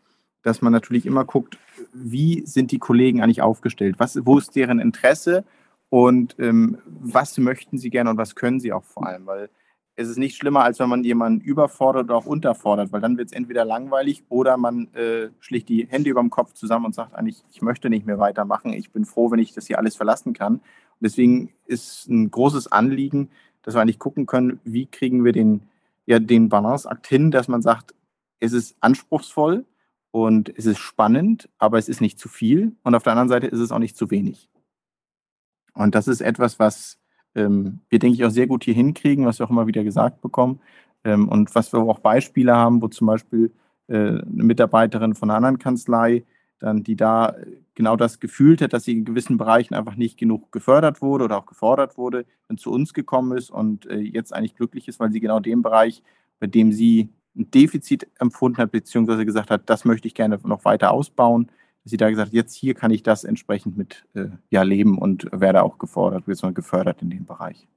dass 0.44 0.62
man 0.62 0.74
natürlich 0.74 1.06
immer 1.06 1.26
guckt, 1.26 1.58
wie 1.94 2.44
sind 2.46 2.72
die 2.72 2.80
Kollegen 2.80 3.22
eigentlich 3.22 3.42
aufgestellt, 3.42 3.96
was, 4.00 4.20
wo 4.26 4.38
ist 4.38 4.56
deren 4.56 4.80
Interesse? 4.80 5.44
Und 5.90 6.38
ähm, 6.40 6.78
was 6.86 7.38
möchten 7.38 7.78
sie 7.78 7.90
gerne 7.90 8.12
und 8.12 8.18
was 8.18 8.36
können 8.36 8.62
sie 8.62 8.72
auch 8.72 8.86
vor 8.86 9.06
allem, 9.06 9.26
weil 9.26 9.50
es 9.96 10.08
ist 10.08 10.18
nicht 10.18 10.38
schlimmer, 10.38 10.64
als 10.64 10.80
wenn 10.80 10.88
man 10.88 11.04
jemanden 11.04 11.42
überfordert 11.42 12.06
oder 12.06 12.16
auch 12.16 12.26
unterfordert, 12.26 12.94
weil 12.94 13.02
dann 13.02 13.18
wird 13.18 13.28
es 13.28 13.34
entweder 13.34 13.66
langweilig 13.66 14.24
oder 14.30 14.56
man 14.56 14.88
äh, 14.94 15.30
schlägt 15.42 15.68
die 15.68 15.86
Hände 15.86 16.10
über 16.10 16.22
dem 16.22 16.30
Kopf 16.30 16.54
zusammen 16.54 16.86
und 16.86 16.96
sagt 16.96 17.14
eigentlich, 17.14 17.44
ich 17.52 17.62
möchte 17.62 17.90
nicht 17.90 18.06
mehr 18.06 18.20
weitermachen, 18.20 18.72
ich 18.72 18.92
bin 18.92 19.04
froh, 19.04 19.32
wenn 19.32 19.40
ich 19.40 19.54
das 19.54 19.68
hier 19.68 19.78
alles 19.78 19.98
verlassen 19.98 20.34
kann. 20.34 20.62
Deswegen 21.02 21.52
ist 21.66 22.08
ein 22.08 22.32
großes 22.32 22.72
Anliegen, 22.72 23.30
dass 23.64 23.76
wir 23.76 23.82
eigentlich 23.82 24.00
gucken 24.00 24.26
können, 24.26 24.60
wie 24.64 24.86
kriegen 24.86 25.24
wir 25.24 25.34
den, 25.34 25.64
ja, 26.06 26.20
den 26.20 26.50
Balanceakt 26.50 27.08
hin, 27.08 27.32
dass 27.32 27.48
man 27.48 27.62
sagt, 27.62 27.94
es 28.40 28.54
ist 28.54 28.76
anspruchsvoll 28.80 29.66
und 30.12 30.50
es 30.58 30.66
ist 30.66 30.80
spannend, 30.80 31.50
aber 31.58 31.78
es 31.78 31.90
ist 31.90 32.02
nicht 32.02 32.20
zu 32.20 32.30
viel 32.30 32.76
und 32.84 32.96
auf 32.96 33.04
der 33.04 33.14
anderen 33.14 33.30
Seite 33.30 33.48
ist 33.48 33.60
es 33.60 33.72
auch 33.72 33.80
nicht 33.80 33.98
zu 33.98 34.10
wenig. 34.12 34.50
Und 35.74 35.96
das 35.96 36.08
ist 36.08 36.22
etwas, 36.22 36.60
was 36.60 37.00
ähm, 37.36 37.80
wir, 37.90 38.00
denke 38.00 38.16
ich, 38.16 38.26
auch 38.26 38.32
sehr 38.32 38.48
gut 38.48 38.64
hier 38.64 38.74
hinkriegen, 38.74 39.26
was 39.26 39.40
wir 39.40 39.46
auch 39.46 39.52
immer 39.52 39.68
wieder 39.68 39.84
gesagt 39.84 40.22
bekommen. 40.22 40.60
Ähm, 41.04 41.30
und 41.30 41.56
was 41.56 41.72
wir 41.74 41.80
auch 41.80 42.00
Beispiele 42.00 42.56
haben, 42.56 42.82
wo 42.82 42.88
zum 42.88 43.08
Beispiel 43.08 43.52
äh, 43.88 43.96
eine 43.96 44.44
Mitarbeiterin 44.44 45.16
von 45.16 45.30
einer 45.30 45.38
anderen 45.38 45.60
Kanzlei, 45.60 46.24
dann, 46.62 46.84
die 46.84 46.96
da 46.96 47.36
genau 47.76 47.96
das 47.96 48.20
gefühlt 48.20 48.62
hat, 48.62 48.74
dass 48.74 48.84
sie 48.84 48.94
in 48.94 49.06
gewissen 49.06 49.38
Bereichen 49.38 49.74
einfach 49.74 49.96
nicht 49.96 50.18
genug 50.18 50.52
gefördert 50.52 51.02
wurde 51.02 51.26
oder 51.26 51.40
auch 51.40 51.46
gefordert 51.48 51.98
wurde, 51.98 52.26
dann 52.48 52.58
zu 52.58 52.72
uns 52.72 52.94
gekommen 52.94 53.38
ist 53.38 53.50
und 53.50 53.88
äh, 53.88 53.98
jetzt 53.98 54.34
eigentlich 54.34 54.56
glücklich 54.56 54.88
ist, 54.88 55.00
weil 55.00 55.12
sie 55.12 55.20
genau 55.20 55.40
den 55.40 55.64
Bereich, 55.64 56.04
bei 56.40 56.48
dem 56.48 56.72
sie 56.72 57.10
ein 57.36 57.50
Defizit 57.50 58.08
empfunden 58.20 58.60
hat, 58.60 58.72
beziehungsweise 58.72 59.26
gesagt 59.26 59.50
hat, 59.50 59.70
das 59.70 59.86
möchte 59.86 60.08
ich 60.08 60.14
gerne 60.14 60.40
noch 60.44 60.64
weiter 60.64 60.92
ausbauen, 60.92 61.48
dass 61.84 61.92
sie 61.92 61.98
da 61.98 62.10
gesagt 62.10 62.28
hat, 62.28 62.34
jetzt 62.34 62.54
hier 62.54 62.76
kann 62.76 62.92
ich 62.92 63.02
das 63.02 63.24
entsprechend 63.24 63.76
mit 63.76 64.06
äh, 64.14 64.28
ja, 64.52 64.62
leben 64.62 65.00
und 65.00 65.28
werde 65.32 65.64
auch 65.64 65.80
gefordert, 65.80 66.28
wird 66.28 66.56
gefördert 66.56 67.02
in 67.02 67.10
dem 67.10 67.26
Bereich. 67.26 67.68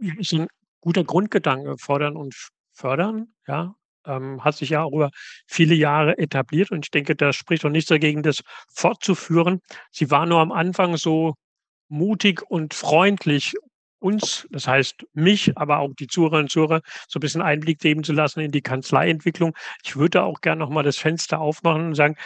Ja, 0.00 0.14
ist 0.16 0.32
ein 0.32 0.46
guter 0.80 1.04
Grundgedanke, 1.04 1.76
fordern 1.78 2.16
und 2.16 2.34
fördern, 2.72 3.28
ja. 3.46 3.74
Ähm, 4.06 4.44
hat 4.44 4.56
sich 4.56 4.70
ja 4.70 4.82
auch 4.82 4.92
über 4.92 5.10
viele 5.46 5.74
Jahre 5.74 6.18
etabliert 6.18 6.70
und 6.70 6.86
ich 6.86 6.90
denke, 6.90 7.16
da 7.16 7.32
spricht 7.32 7.64
doch 7.64 7.70
nichts 7.70 7.88
dagegen, 7.88 8.22
das 8.22 8.42
fortzuführen. 8.72 9.60
Sie 9.90 10.10
war 10.10 10.26
nur 10.26 10.40
am 10.40 10.52
Anfang 10.52 10.96
so 10.96 11.34
mutig 11.88 12.42
und 12.48 12.74
freundlich 12.74 13.54
uns, 14.00 14.46
das 14.50 14.68
heißt 14.68 15.06
mich, 15.14 15.56
aber 15.56 15.78
auch 15.78 15.90
die 15.98 16.06
Zuhörerinnen 16.06 16.44
und 16.44 16.50
Zuhörer, 16.50 16.82
so 17.08 17.18
ein 17.18 17.20
bisschen 17.20 17.42
Einblick 17.42 17.80
geben 17.80 18.04
zu 18.04 18.12
lassen 18.12 18.40
in 18.40 18.52
die 18.52 18.62
Kanzleientwicklung. 18.62 19.56
Ich 19.84 19.96
würde 19.96 20.22
auch 20.22 20.40
gerne 20.40 20.60
nochmal 20.60 20.84
das 20.84 20.98
Fenster 20.98 21.40
aufmachen 21.40 21.86
und 21.86 21.94
sagen, 21.94 22.16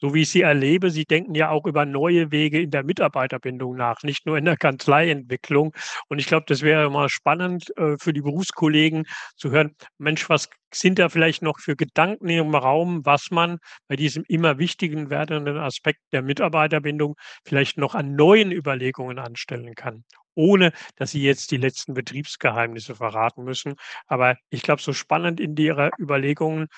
so 0.00 0.14
wie 0.14 0.22
ich 0.22 0.30
sie 0.30 0.42
erlebe, 0.42 0.90
Sie 0.90 1.04
denken 1.04 1.34
ja 1.34 1.50
auch 1.50 1.66
über 1.66 1.84
neue 1.84 2.30
Wege 2.30 2.60
in 2.60 2.70
der 2.70 2.84
Mitarbeiterbindung 2.84 3.76
nach, 3.76 4.02
nicht 4.02 4.26
nur 4.26 4.38
in 4.38 4.44
der 4.44 4.56
Kanzleientwicklung. 4.56 5.74
Und 6.08 6.18
ich 6.18 6.26
glaube, 6.26 6.46
das 6.48 6.62
wäre 6.62 6.90
mal 6.90 7.08
spannend 7.08 7.76
äh, 7.76 7.96
für 7.98 8.12
die 8.12 8.22
Berufskollegen 8.22 9.04
zu 9.36 9.50
hören, 9.50 9.74
Mensch, 9.98 10.28
was 10.28 10.48
sind 10.72 10.98
da 10.98 11.08
vielleicht 11.08 11.42
noch 11.42 11.58
für 11.60 11.76
Gedanken 11.76 12.28
im 12.28 12.54
Raum, 12.54 13.04
was 13.04 13.30
man 13.30 13.58
bei 13.88 13.96
diesem 13.96 14.24
immer 14.28 14.58
wichtigen 14.58 15.10
werdenden 15.10 15.56
Aspekt 15.56 16.00
der 16.12 16.22
Mitarbeiterbindung 16.22 17.16
vielleicht 17.44 17.78
noch 17.78 17.94
an 17.94 18.14
neuen 18.14 18.52
Überlegungen 18.52 19.18
anstellen 19.18 19.74
kann, 19.74 20.04
ohne 20.34 20.72
dass 20.96 21.12
Sie 21.12 21.22
jetzt 21.22 21.50
die 21.50 21.56
letzten 21.56 21.94
Betriebsgeheimnisse 21.94 22.94
verraten 22.94 23.44
müssen. 23.44 23.74
Aber 24.06 24.36
ich 24.50 24.62
glaube, 24.62 24.82
so 24.82 24.92
spannend 24.92 25.40
in 25.40 25.56
Ihrer 25.56 25.90
Überlegungen 25.98 26.68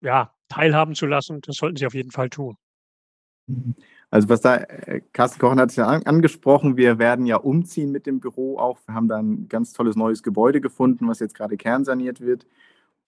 ja, 0.00 0.32
teilhaben 0.48 0.94
zu 0.94 1.06
lassen. 1.06 1.40
Das 1.42 1.56
sollten 1.56 1.76
Sie 1.76 1.86
auf 1.86 1.94
jeden 1.94 2.10
Fall 2.10 2.30
tun. 2.30 2.56
Also 4.10 4.28
was 4.28 4.40
da, 4.40 4.56
äh, 4.56 5.00
Carsten 5.12 5.38
Kochen 5.38 5.60
hat 5.60 5.70
es 5.70 5.76
ja 5.76 5.86
angesprochen, 5.86 6.76
wir 6.76 6.98
werden 6.98 7.26
ja 7.26 7.36
umziehen 7.36 7.92
mit 7.92 8.06
dem 8.06 8.20
Büro 8.20 8.58
auch. 8.58 8.78
Wir 8.86 8.94
haben 8.94 9.08
da 9.08 9.18
ein 9.18 9.48
ganz 9.48 9.72
tolles 9.72 9.96
neues 9.96 10.22
Gebäude 10.22 10.60
gefunden, 10.60 11.08
was 11.08 11.20
jetzt 11.20 11.34
gerade 11.34 11.56
kernsaniert 11.56 12.20
wird. 12.20 12.46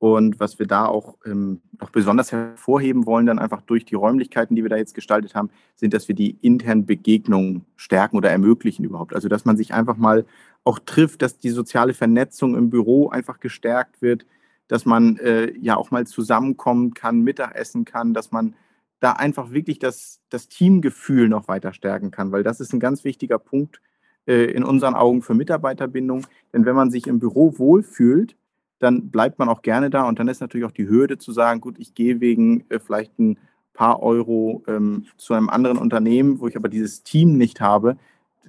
Und 0.01 0.39
was 0.39 0.61
wir 0.61 0.67
da 0.67 0.87
auch 0.87 1.17
ähm, 1.27 1.61
noch 1.81 1.91
besonders 1.91 2.31
hervorheben 2.31 3.05
wollen, 3.05 3.27
dann 3.27 3.41
einfach 3.41 3.63
durch 3.63 3.85
die 3.85 3.97
Räumlichkeiten, 3.97 4.55
die 4.55 4.63
wir 4.63 4.71
da 4.71 4.77
jetzt 4.77 4.95
gestaltet 4.95 5.35
haben, 5.35 5.51
sind, 5.75 5.93
dass 5.93 6.07
wir 6.07 6.15
die 6.15 6.37
internen 6.41 6.87
Begegnungen 6.87 7.65
stärken 7.75 8.17
oder 8.17 8.31
ermöglichen 8.31 8.85
überhaupt. 8.85 9.13
Also 9.13 9.29
dass 9.29 9.45
man 9.45 9.57
sich 9.57 9.75
einfach 9.75 9.97
mal 9.97 10.25
auch 10.63 10.79
trifft, 10.79 11.23
dass 11.23 11.39
die 11.39 11.51
soziale 11.51 11.95
Vernetzung 11.95 12.55
im 12.55 12.71
Büro 12.71 13.09
einfach 13.09 13.41
gestärkt 13.41 14.01
wird, 14.01 14.25
dass 14.69 14.87
man 14.87 15.17
äh, 15.19 15.53
ja 15.59 15.77
auch 15.77 15.91
mal 15.91 16.07
zusammenkommen 16.07 16.95
kann, 16.95 17.23
Mittagessen 17.23 17.85
kann, 17.85 18.15
dass 18.15 18.31
man 18.31 18.55
da 19.01 19.13
einfach 19.13 19.53
wirklich 19.53 19.79
das, 19.79 20.21
das 20.29 20.49
Teamgefühl 20.49 21.29
noch 21.29 21.49
weiter 21.49 21.73
stärken 21.73 22.11
kann, 22.11 22.33
weil 22.33 22.43
das 22.43 22.61
ist 22.61 22.73
ein 22.73 22.81
ganz 22.81 23.05
wichtiger 23.05 23.39
Punkt 23.39 23.81
äh, 24.27 24.45
in 24.45 24.65
unseren 24.65 24.95
Augen 24.95 25.23
für 25.23 25.35
Mitarbeiterbindung. 25.35 26.27
Denn 26.53 26.65
wenn 26.65 26.77
man 26.77 26.91
sich 26.91 27.07
im 27.07 27.19
Büro 27.19 27.59
wohlfühlt, 27.59 28.37
dann 28.79 29.11
bleibt 29.11 29.39
man 29.39 29.49
auch 29.49 29.63
gerne 29.63 29.91
da 29.91 30.09
und 30.09 30.19
dann 30.19 30.29
ist 30.29 30.41
natürlich 30.41 30.67
auch 30.67 30.73
die 30.73 30.89
Hürde 30.89 31.19
zu 31.19 31.33
sagen, 31.33 31.61
gut, 31.61 31.79
ich 31.79 31.95
gehe 31.95 32.21
wegen 32.21 32.65
äh, 32.69 32.79
vielleicht 32.79 33.19
ein 33.19 33.39
paar 33.73 34.03
Euro 34.03 34.65
ähm, 34.67 35.07
zu 35.17 35.35
einem 35.35 35.49
anderen 35.49 35.79
Unternehmen, 35.79 36.41
wo 36.41 36.49
ich 36.49 36.57
aber 36.57 36.69
dieses 36.69 37.05
Team 37.05 37.39
nicht 37.39 37.61
habe, 37.61 37.97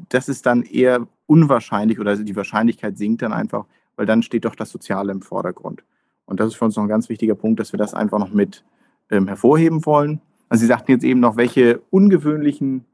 das 0.09 0.29
ist 0.29 0.45
dann 0.45 0.63
eher 0.63 1.07
unwahrscheinlich 1.27 1.99
oder 1.99 2.15
die 2.15 2.35
Wahrscheinlichkeit 2.35 2.97
sinkt 2.97 3.21
dann 3.21 3.33
einfach, 3.33 3.65
weil 3.95 4.05
dann 4.05 4.23
steht 4.23 4.45
doch 4.45 4.55
das 4.55 4.71
Soziale 4.71 5.11
im 5.11 5.21
Vordergrund. 5.21 5.83
Und 6.29 6.39
das 6.39 6.49
ist 6.49 6.55
für 6.55 6.65
uns 6.65 6.75
noch 6.75 6.83
ein 6.83 6.89
ganz 6.89 7.09
wichtiger 7.09 7.33
Punkt, 7.33 7.59
dass 7.59 7.73
wir 7.73 7.79
das 7.79 7.95
einfach 7.95 8.19
noch 8.19 8.31
mit 8.31 8.63
ähm, 9.09 9.27
hervorheben 9.27 9.83
wollen. 9.85 10.21
Also 10.47 10.61
Sie 10.61 10.67
sagten 10.67 10.91
jetzt 10.91 11.03
eben 11.03 11.19
noch, 11.19 11.37
welche 11.37 11.81
ungewöhnlichen 11.89 12.85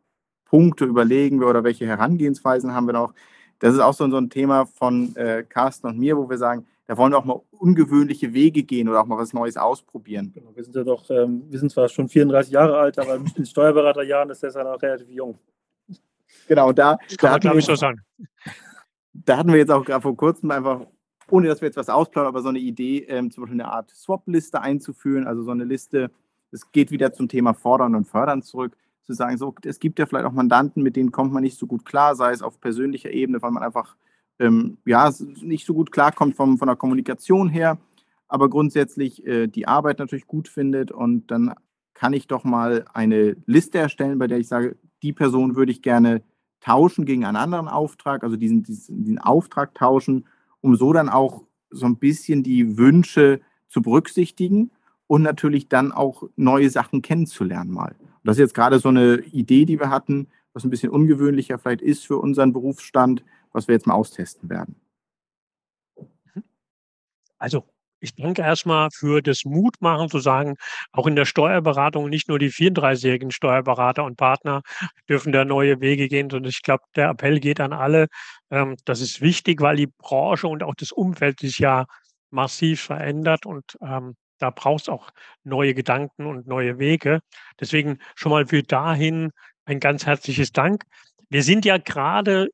Punkte 0.45 0.85
überlegen 0.85 1.41
wir 1.41 1.47
oder 1.47 1.63
welche 1.65 1.85
Herangehensweisen 1.85 2.73
haben 2.73 2.87
wir 2.87 2.93
noch. 2.93 3.13
Das 3.59 3.73
ist 3.73 3.81
auch 3.81 3.93
so, 3.93 4.05
ein 4.05 4.29
Thema 4.29 4.65
von 4.65 5.13
äh, 5.17 5.43
Carsten 5.43 5.87
und 5.87 5.99
mir, 5.99 6.17
wo 6.17 6.29
wir 6.29 6.37
sagen, 6.37 6.65
da 6.87 6.97
wollen 6.97 7.11
wir 7.11 7.17
auch 7.17 7.25
mal 7.25 7.41
ungewöhnliche 7.51 8.33
Wege 8.33 8.63
gehen 8.63 8.87
oder 8.87 9.01
auch 9.01 9.05
mal 9.05 9.17
was 9.17 9.33
Neues 9.33 9.57
ausprobieren. 9.57 10.31
Genau, 10.33 10.55
wir 10.55 10.63
sind 10.63 10.75
ja 10.75 10.83
doch, 10.83 11.09
ähm, 11.09 11.43
wir 11.49 11.59
sind 11.59 11.71
zwar 11.71 11.89
schon 11.89 12.07
34 12.07 12.53
Jahre 12.53 12.77
alt, 12.77 12.99
aber 12.99 13.15
in 13.15 13.25
den 13.25 13.45
Steuerberaterjahren 13.45 14.29
ist 14.29 14.43
das 14.43 14.55
ja 14.55 14.63
noch 14.63 14.81
relativ 14.81 15.09
jung. 15.09 15.37
Genau, 16.47 16.71
da, 16.71 16.97
da, 17.19 17.31
hatten 17.31 17.53
wir, 17.53 17.61
so 17.61 17.75
da 19.13 19.37
hatten 19.37 19.49
wir 19.49 19.57
jetzt 19.57 19.71
auch 19.71 19.83
gerade 19.83 20.01
vor 20.01 20.15
kurzem 20.15 20.51
einfach 20.51 20.85
ohne 21.29 21.47
dass 21.47 21.61
wir 21.61 21.67
jetzt 21.67 21.77
was 21.77 21.89
ausplaudern, 21.89 22.29
aber 22.29 22.41
so 22.41 22.49
eine 22.49 22.59
Idee, 22.59 22.99
ähm, 23.07 23.31
zum 23.31 23.43
Beispiel 23.43 23.61
eine 23.61 23.71
Art 23.71 23.89
Swap-Liste 23.91 24.61
einzuführen, 24.61 25.27
also 25.27 25.43
so 25.43 25.51
eine 25.51 25.63
Liste, 25.63 26.11
es 26.51 26.71
geht 26.71 26.91
wieder 26.91 27.13
zum 27.13 27.27
Thema 27.27 27.53
Fordern 27.53 27.95
und 27.95 28.05
Fördern 28.05 28.41
zurück, 28.41 28.77
zu 29.03 29.13
sagen, 29.13 29.37
so, 29.37 29.53
es 29.63 29.79
gibt 29.79 29.99
ja 29.99 30.05
vielleicht 30.05 30.25
auch 30.25 30.31
Mandanten, 30.31 30.81
mit 30.81 30.95
denen 30.95 31.11
kommt 31.11 31.31
man 31.31 31.43
nicht 31.43 31.57
so 31.57 31.67
gut 31.67 31.85
klar, 31.85 32.15
sei 32.15 32.31
es 32.31 32.41
auf 32.41 32.59
persönlicher 32.59 33.11
Ebene, 33.11 33.41
weil 33.41 33.51
man 33.51 33.63
einfach 33.63 33.95
ähm, 34.39 34.77
ja, 34.85 35.11
nicht 35.41 35.65
so 35.65 35.73
gut 35.73 35.91
klarkommt 35.91 36.35
vom, 36.35 36.57
von 36.57 36.67
der 36.67 36.75
Kommunikation 36.75 37.49
her, 37.49 37.77
aber 38.27 38.49
grundsätzlich 38.49 39.25
äh, 39.25 39.47
die 39.47 39.67
Arbeit 39.67 39.99
natürlich 39.99 40.27
gut 40.27 40.47
findet 40.47 40.91
und 40.91 41.29
dann 41.31 41.53
kann 41.93 42.13
ich 42.13 42.27
doch 42.27 42.43
mal 42.43 42.85
eine 42.93 43.37
Liste 43.45 43.77
erstellen, 43.77 44.19
bei 44.19 44.27
der 44.27 44.39
ich 44.39 44.47
sage, 44.47 44.75
die 45.01 45.13
Person 45.13 45.55
würde 45.55 45.71
ich 45.71 45.81
gerne 45.81 46.21
tauschen 46.59 47.05
gegen 47.05 47.25
einen 47.25 47.37
anderen 47.37 47.67
Auftrag, 47.67 48.23
also 48.23 48.35
diesen, 48.35 48.63
diesen, 48.63 49.03
diesen 49.03 49.19
Auftrag 49.19 49.73
tauschen, 49.75 50.25
um 50.65 50.75
so 50.75 50.93
dann 50.93 51.09
auch 51.09 51.43
so 51.69 51.85
ein 51.85 51.97
bisschen 51.97 52.41
die 52.41 52.77
Wünsche 52.77 53.39
zu 53.67 53.83
berücksichtigen 53.83 54.71
und 55.05 55.21
natürlich 55.21 55.69
dann 55.69 55.91
auch 55.91 56.23
neue 56.35 56.71
Sachen 56.71 57.03
kennenzulernen 57.03 57.71
mal. 57.71 57.95
Und 57.99 58.23
das 58.23 58.37
ist 58.37 58.41
jetzt 58.41 58.55
gerade 58.55 58.79
so 58.79 58.89
eine 58.89 59.17
Idee, 59.17 59.65
die 59.65 59.79
wir 59.79 59.91
hatten, 59.91 60.27
was 60.53 60.63
ein 60.63 60.71
bisschen 60.71 60.89
ungewöhnlicher 60.89 61.59
vielleicht 61.59 61.83
ist 61.83 62.07
für 62.07 62.17
unseren 62.17 62.51
Berufsstand, 62.51 63.23
was 63.51 63.67
wir 63.67 63.75
jetzt 63.75 63.85
mal 63.85 63.93
austesten 63.93 64.49
werden. 64.49 64.75
Also 67.37 67.63
ich 67.99 68.15
danke 68.15 68.41
erstmal 68.41 68.89
für 68.91 69.21
das 69.21 69.45
Mutmachen 69.45 70.09
zu 70.09 70.19
sagen, 70.19 70.55
auch 70.91 71.07
in 71.07 71.15
der 71.15 71.25
Steuerberatung 71.25 72.09
nicht 72.09 72.27
nur 72.27 72.39
die 72.39 72.51
34-jährigen 72.51 73.31
Steuerberater 73.31 74.03
und 74.03 74.17
Partner 74.17 74.61
dürfen 75.09 75.31
da 75.31 75.45
neue 75.45 75.79
Wege 75.81 76.07
gehen, 76.07 76.29
sondern 76.29 76.49
ich 76.49 76.61
glaube, 76.61 76.83
der 76.95 77.09
Appell 77.09 77.39
geht 77.39 77.59
an 77.59 77.73
alle. 77.73 78.07
Ähm, 78.51 78.75
das 78.85 79.01
ist 79.01 79.21
wichtig, 79.21 79.61
weil 79.61 79.77
die 79.77 79.87
Branche 79.87 80.47
und 80.47 80.63
auch 80.63 80.75
das 80.75 80.91
Umfeld 80.91 81.39
sich 81.39 81.59
ja 81.59 81.85
massiv 82.31 82.81
verändert 82.81 83.45
und 83.45 83.63
ähm, 83.81 84.15
da 84.39 84.49
braucht 84.49 84.83
es 84.83 84.89
auch 84.89 85.11
neue 85.43 85.73
Gedanken 85.73 86.25
und 86.25 86.47
neue 86.47 86.77
Wege. 86.77 87.21
Deswegen 87.59 87.99
schon 88.15 88.31
mal 88.31 88.45
für 88.47 88.63
dahin 88.63 89.31
ein 89.65 89.79
ganz 89.79 90.05
herzliches 90.05 90.51
Dank. 90.51 90.83
Wir 91.29 91.43
sind 91.43 91.65
ja 91.65 91.77
gerade 91.77 92.49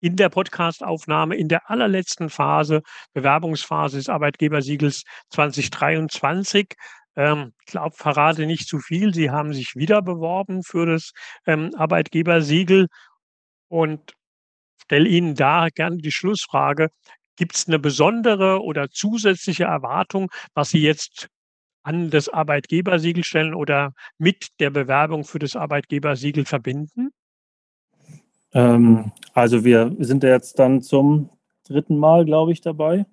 in 0.00 0.16
der 0.16 0.28
Podcastaufnahme 0.28 1.36
in 1.36 1.48
der 1.48 1.70
allerletzten 1.70 2.30
Phase, 2.30 2.82
Bewerbungsphase 3.12 3.96
des 3.96 4.08
Arbeitgebersiegels 4.08 5.04
2023. 5.30 6.74
Ähm, 7.16 7.52
glaube, 7.66 7.94
verrate 7.96 8.46
nicht 8.46 8.68
zu 8.68 8.80
viel. 8.80 9.14
Sie 9.14 9.30
haben 9.30 9.52
sich 9.54 9.76
wieder 9.76 10.02
beworben 10.02 10.62
für 10.62 10.86
das 10.86 11.12
ähm, 11.46 11.70
Arbeitgebersiegel 11.76 12.88
und 13.68 14.12
stelle 14.82 15.08
Ihnen 15.08 15.34
da 15.34 15.68
gerne 15.74 15.98
die 15.98 16.12
Schlussfrage. 16.12 16.88
Gibt 17.36 17.56
es 17.56 17.66
eine 17.66 17.78
besondere 17.78 18.62
oder 18.62 18.90
zusätzliche 18.90 19.64
Erwartung, 19.64 20.30
was 20.54 20.70
Sie 20.70 20.82
jetzt 20.82 21.28
an 21.82 22.10
das 22.10 22.28
Arbeitgebersiegel 22.28 23.24
stellen 23.24 23.54
oder 23.54 23.92
mit 24.18 24.48
der 24.60 24.70
Bewerbung 24.70 25.24
für 25.24 25.38
das 25.38 25.56
Arbeitgebersiegel 25.56 26.44
verbinden? 26.44 27.10
Ähm, 28.54 29.12
also 29.34 29.64
wir 29.64 29.94
sind 29.98 30.22
jetzt 30.22 30.58
dann 30.58 30.80
zum 30.80 31.30
dritten 31.66 31.98
Mal, 31.98 32.24
glaube 32.24 32.52
ich, 32.52 32.60
dabei 32.60 33.06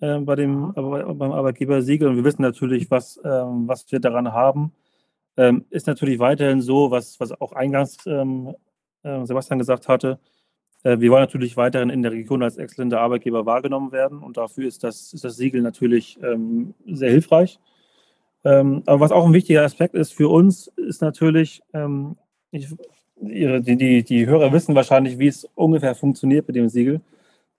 äh, 0.00 0.18
bei 0.18 0.34
dem, 0.34 0.72
beim 0.74 1.32
Arbeitgebersiegel 1.32 2.08
und 2.08 2.16
wir 2.16 2.24
wissen 2.24 2.42
natürlich, 2.42 2.90
was, 2.90 3.20
ähm, 3.24 3.68
was 3.68 3.90
wir 3.92 4.00
daran 4.00 4.32
haben. 4.32 4.72
Ähm, 5.36 5.66
ist 5.70 5.86
natürlich 5.86 6.18
weiterhin 6.18 6.62
so, 6.62 6.90
was, 6.90 7.20
was 7.20 7.38
auch 7.40 7.52
eingangs 7.52 7.98
ähm, 8.06 8.54
äh, 9.04 9.24
Sebastian 9.24 9.58
gesagt 9.58 9.88
hatte, 9.88 10.18
äh, 10.84 10.98
wir 11.00 11.10
wollen 11.10 11.22
natürlich 11.22 11.56
weiterhin 11.56 11.90
in 11.90 12.02
der 12.02 12.12
Region 12.12 12.42
als 12.42 12.56
exzellenter 12.56 13.00
Arbeitgeber 13.00 13.46
wahrgenommen 13.46 13.92
werden 13.92 14.18
und 14.18 14.36
dafür 14.36 14.66
ist 14.66 14.84
das, 14.84 15.12
ist 15.12 15.24
das 15.24 15.36
Siegel 15.36 15.62
natürlich 15.62 16.18
ähm, 16.22 16.74
sehr 16.86 17.10
hilfreich. 17.10 17.58
Ähm, 18.44 18.82
aber 18.86 19.00
was 19.00 19.12
auch 19.12 19.26
ein 19.26 19.32
wichtiger 19.32 19.62
Aspekt 19.64 19.94
ist 19.94 20.14
für 20.14 20.28
uns, 20.28 20.68
ist 20.76 21.02
natürlich, 21.02 21.62
ähm, 21.72 22.16
ich, 22.50 22.68
ihre, 23.20 23.60
die, 23.60 23.76
die, 23.76 24.02
die 24.02 24.26
Hörer 24.26 24.52
wissen 24.52 24.74
wahrscheinlich, 24.74 25.18
wie 25.18 25.28
es 25.28 25.48
ungefähr 25.54 25.94
funktioniert 25.94 26.46
mit 26.46 26.56
dem 26.56 26.68
Siegel. 26.68 27.00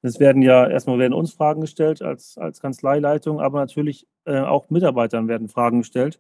Es 0.02 0.20
werden 0.20 0.42
ja 0.42 0.68
erstmal 0.68 0.98
werden 1.00 1.14
uns 1.14 1.34
Fragen 1.34 1.62
gestellt 1.62 2.02
als, 2.02 2.38
als 2.38 2.62
Kanzleileitung, 2.62 3.42
aber 3.42 3.60
natürlich 3.60 4.08
äh, 4.26 4.40
auch 4.40 4.70
Mitarbeitern 4.70 5.28
werden 5.28 5.50
Fragen 5.50 5.80
gestellt. 5.80 6.20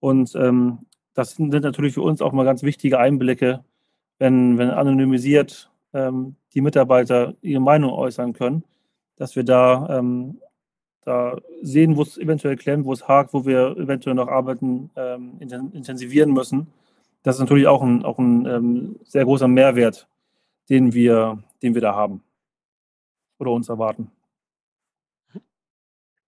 Und 0.00 0.34
ähm, 0.34 0.80
das 1.14 1.32
sind 1.32 1.50
natürlich 1.50 1.94
für 1.94 2.02
uns 2.02 2.20
auch 2.20 2.32
mal 2.32 2.44
ganz 2.44 2.62
wichtige 2.62 2.98
Einblicke, 2.98 3.64
wenn, 4.18 4.58
wenn 4.58 4.70
anonymisiert 4.70 5.70
ähm, 5.94 6.36
die 6.54 6.60
Mitarbeiter 6.60 7.34
ihre 7.40 7.60
Meinung 7.60 7.92
äußern 7.92 8.34
können, 8.34 8.64
dass 9.16 9.34
wir 9.34 9.44
da, 9.44 9.98
ähm, 9.98 10.38
da 11.04 11.38
sehen, 11.62 11.96
wo 11.96 12.02
es 12.02 12.18
eventuell 12.18 12.56
klemmt, 12.56 12.84
wo 12.84 12.92
es 12.92 13.08
hakt, 13.08 13.32
wo 13.32 13.46
wir 13.46 13.76
eventuell 13.78 14.14
noch 14.14 14.28
Arbeiten 14.28 14.90
ähm, 14.96 15.38
intensivieren 15.40 16.32
müssen. 16.32 16.66
Das 17.26 17.34
ist 17.34 17.40
natürlich 17.40 17.66
auch 17.66 17.82
ein, 17.82 18.04
auch 18.04 18.20
ein 18.20 18.46
ähm, 18.46 19.00
sehr 19.02 19.24
großer 19.24 19.48
Mehrwert, 19.48 20.06
den 20.68 20.92
wir, 20.94 21.42
den 21.60 21.74
wir 21.74 21.80
da 21.80 21.92
haben 21.92 22.22
oder 23.40 23.50
uns 23.50 23.68
erwarten. 23.68 24.12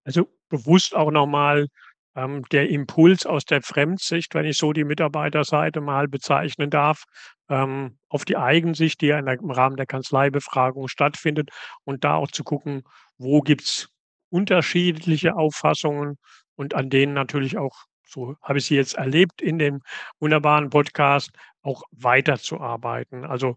Also 0.02 0.28
bewusst 0.48 0.96
auch 0.96 1.12
nochmal 1.12 1.68
ähm, 2.16 2.42
der 2.50 2.68
Impuls 2.70 3.26
aus 3.26 3.44
der 3.44 3.62
Fremdsicht, 3.62 4.34
wenn 4.34 4.44
ich 4.44 4.58
so 4.58 4.72
die 4.72 4.82
Mitarbeiterseite 4.82 5.80
mal 5.80 6.08
bezeichnen 6.08 6.68
darf, 6.68 7.04
ähm, 7.48 7.96
auf 8.08 8.24
die 8.24 8.36
Eigensicht, 8.36 9.00
die 9.00 9.06
ja 9.06 9.20
im 9.20 9.50
Rahmen 9.52 9.76
der 9.76 9.86
Kanzleibefragung 9.86 10.88
stattfindet 10.88 11.50
und 11.84 12.02
da 12.02 12.16
auch 12.16 12.32
zu 12.32 12.42
gucken, 12.42 12.82
wo 13.18 13.40
gibt 13.42 13.62
es 13.62 13.88
unterschiedliche 14.30 15.36
Auffassungen 15.36 16.18
und 16.56 16.74
an 16.74 16.90
denen 16.90 17.14
natürlich 17.14 17.56
auch, 17.56 17.84
so 18.08 18.36
habe 18.42 18.58
ich 18.58 18.66
sie 18.66 18.76
jetzt 18.76 18.94
erlebt 18.94 19.42
in 19.42 19.58
dem 19.58 19.82
wunderbaren 20.18 20.70
Podcast, 20.70 21.30
auch 21.62 21.82
weiterzuarbeiten. 21.92 23.24
Also 23.24 23.56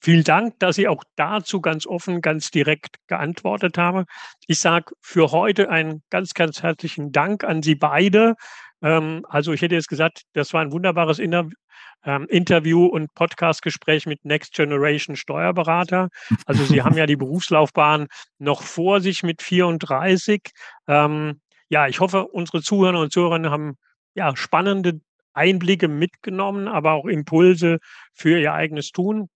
Vielen 0.00 0.22
Dank, 0.22 0.60
dass 0.60 0.76
Sie 0.76 0.86
auch 0.86 1.02
dazu 1.16 1.60
ganz 1.60 1.84
offen, 1.84 2.20
ganz 2.20 2.52
direkt 2.52 2.98
geantwortet 3.08 3.78
haben. 3.78 4.04
Ich 4.46 4.60
sage 4.60 4.92
für 5.00 5.32
heute 5.32 5.70
einen 5.70 6.04
ganz, 6.08 6.34
ganz 6.34 6.62
herzlichen 6.62 7.10
Dank 7.10 7.42
an 7.42 7.64
Sie 7.64 7.74
beide. 7.74 8.36
Ähm, 8.80 9.26
also 9.28 9.52
ich 9.52 9.60
hätte 9.60 9.74
jetzt 9.74 9.88
gesagt, 9.88 10.22
das 10.34 10.52
war 10.52 10.62
ein 10.62 10.70
wunderbares 10.70 11.18
ähm, 11.18 12.26
Interview 12.28 12.86
und 12.86 13.12
Podcastgespräch 13.14 14.06
mit 14.06 14.24
Next 14.24 14.54
Generation 14.54 15.16
Steuerberater. 15.16 16.10
Also 16.46 16.64
Sie 16.64 16.82
haben 16.82 16.96
ja 16.96 17.06
die 17.06 17.16
Berufslaufbahn 17.16 18.06
noch 18.38 18.62
vor 18.62 19.00
sich 19.00 19.24
mit 19.24 19.42
34. 19.42 20.42
Ähm, 20.86 21.40
ja, 21.68 21.86
ich 21.86 22.00
hoffe, 22.00 22.26
unsere 22.26 22.62
Zuhörer 22.62 23.00
und 23.00 23.12
Zuhörerinnen 23.12 23.50
haben 23.50 23.76
ja 24.14 24.34
spannende 24.36 25.00
Einblicke 25.32 25.88
mitgenommen, 25.88 26.68
aber 26.68 26.92
auch 26.92 27.06
Impulse 27.06 27.78
für 28.12 28.40
ihr 28.40 28.52
eigenes 28.52 28.90
Tun. 28.90 29.28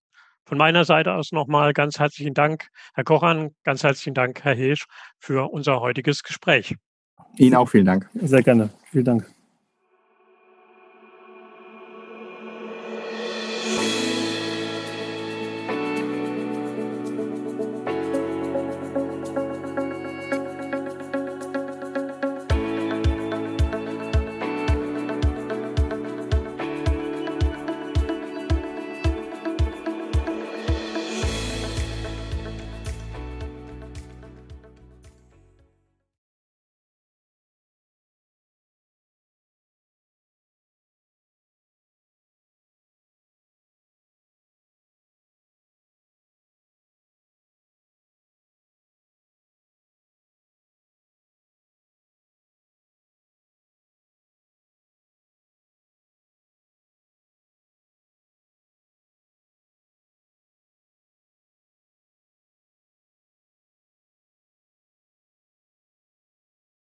Von 0.45 0.59
meiner 0.59 0.85
Seite 0.85 1.12
aus 1.14 1.31
nochmal 1.31 1.73
ganz 1.73 1.99
herzlichen 1.99 2.35
Dank, 2.35 2.68
Herr 2.95 3.05
Kochan, 3.05 3.55
ganz 3.62 3.85
herzlichen 3.85 4.14
Dank, 4.14 4.42
Herr 4.42 4.55
Heesch, 4.55 4.87
für 5.18 5.53
unser 5.53 5.81
heutiges 5.81 6.25
Gespräch. 6.25 6.75
Ihnen 7.37 7.55
auch 7.55 7.68
vielen 7.68 7.87
Dank. 7.87 8.09
Sehr 8.14 8.42
gerne. 8.42 8.71
Vielen 8.90 9.05
Dank. 9.05 9.42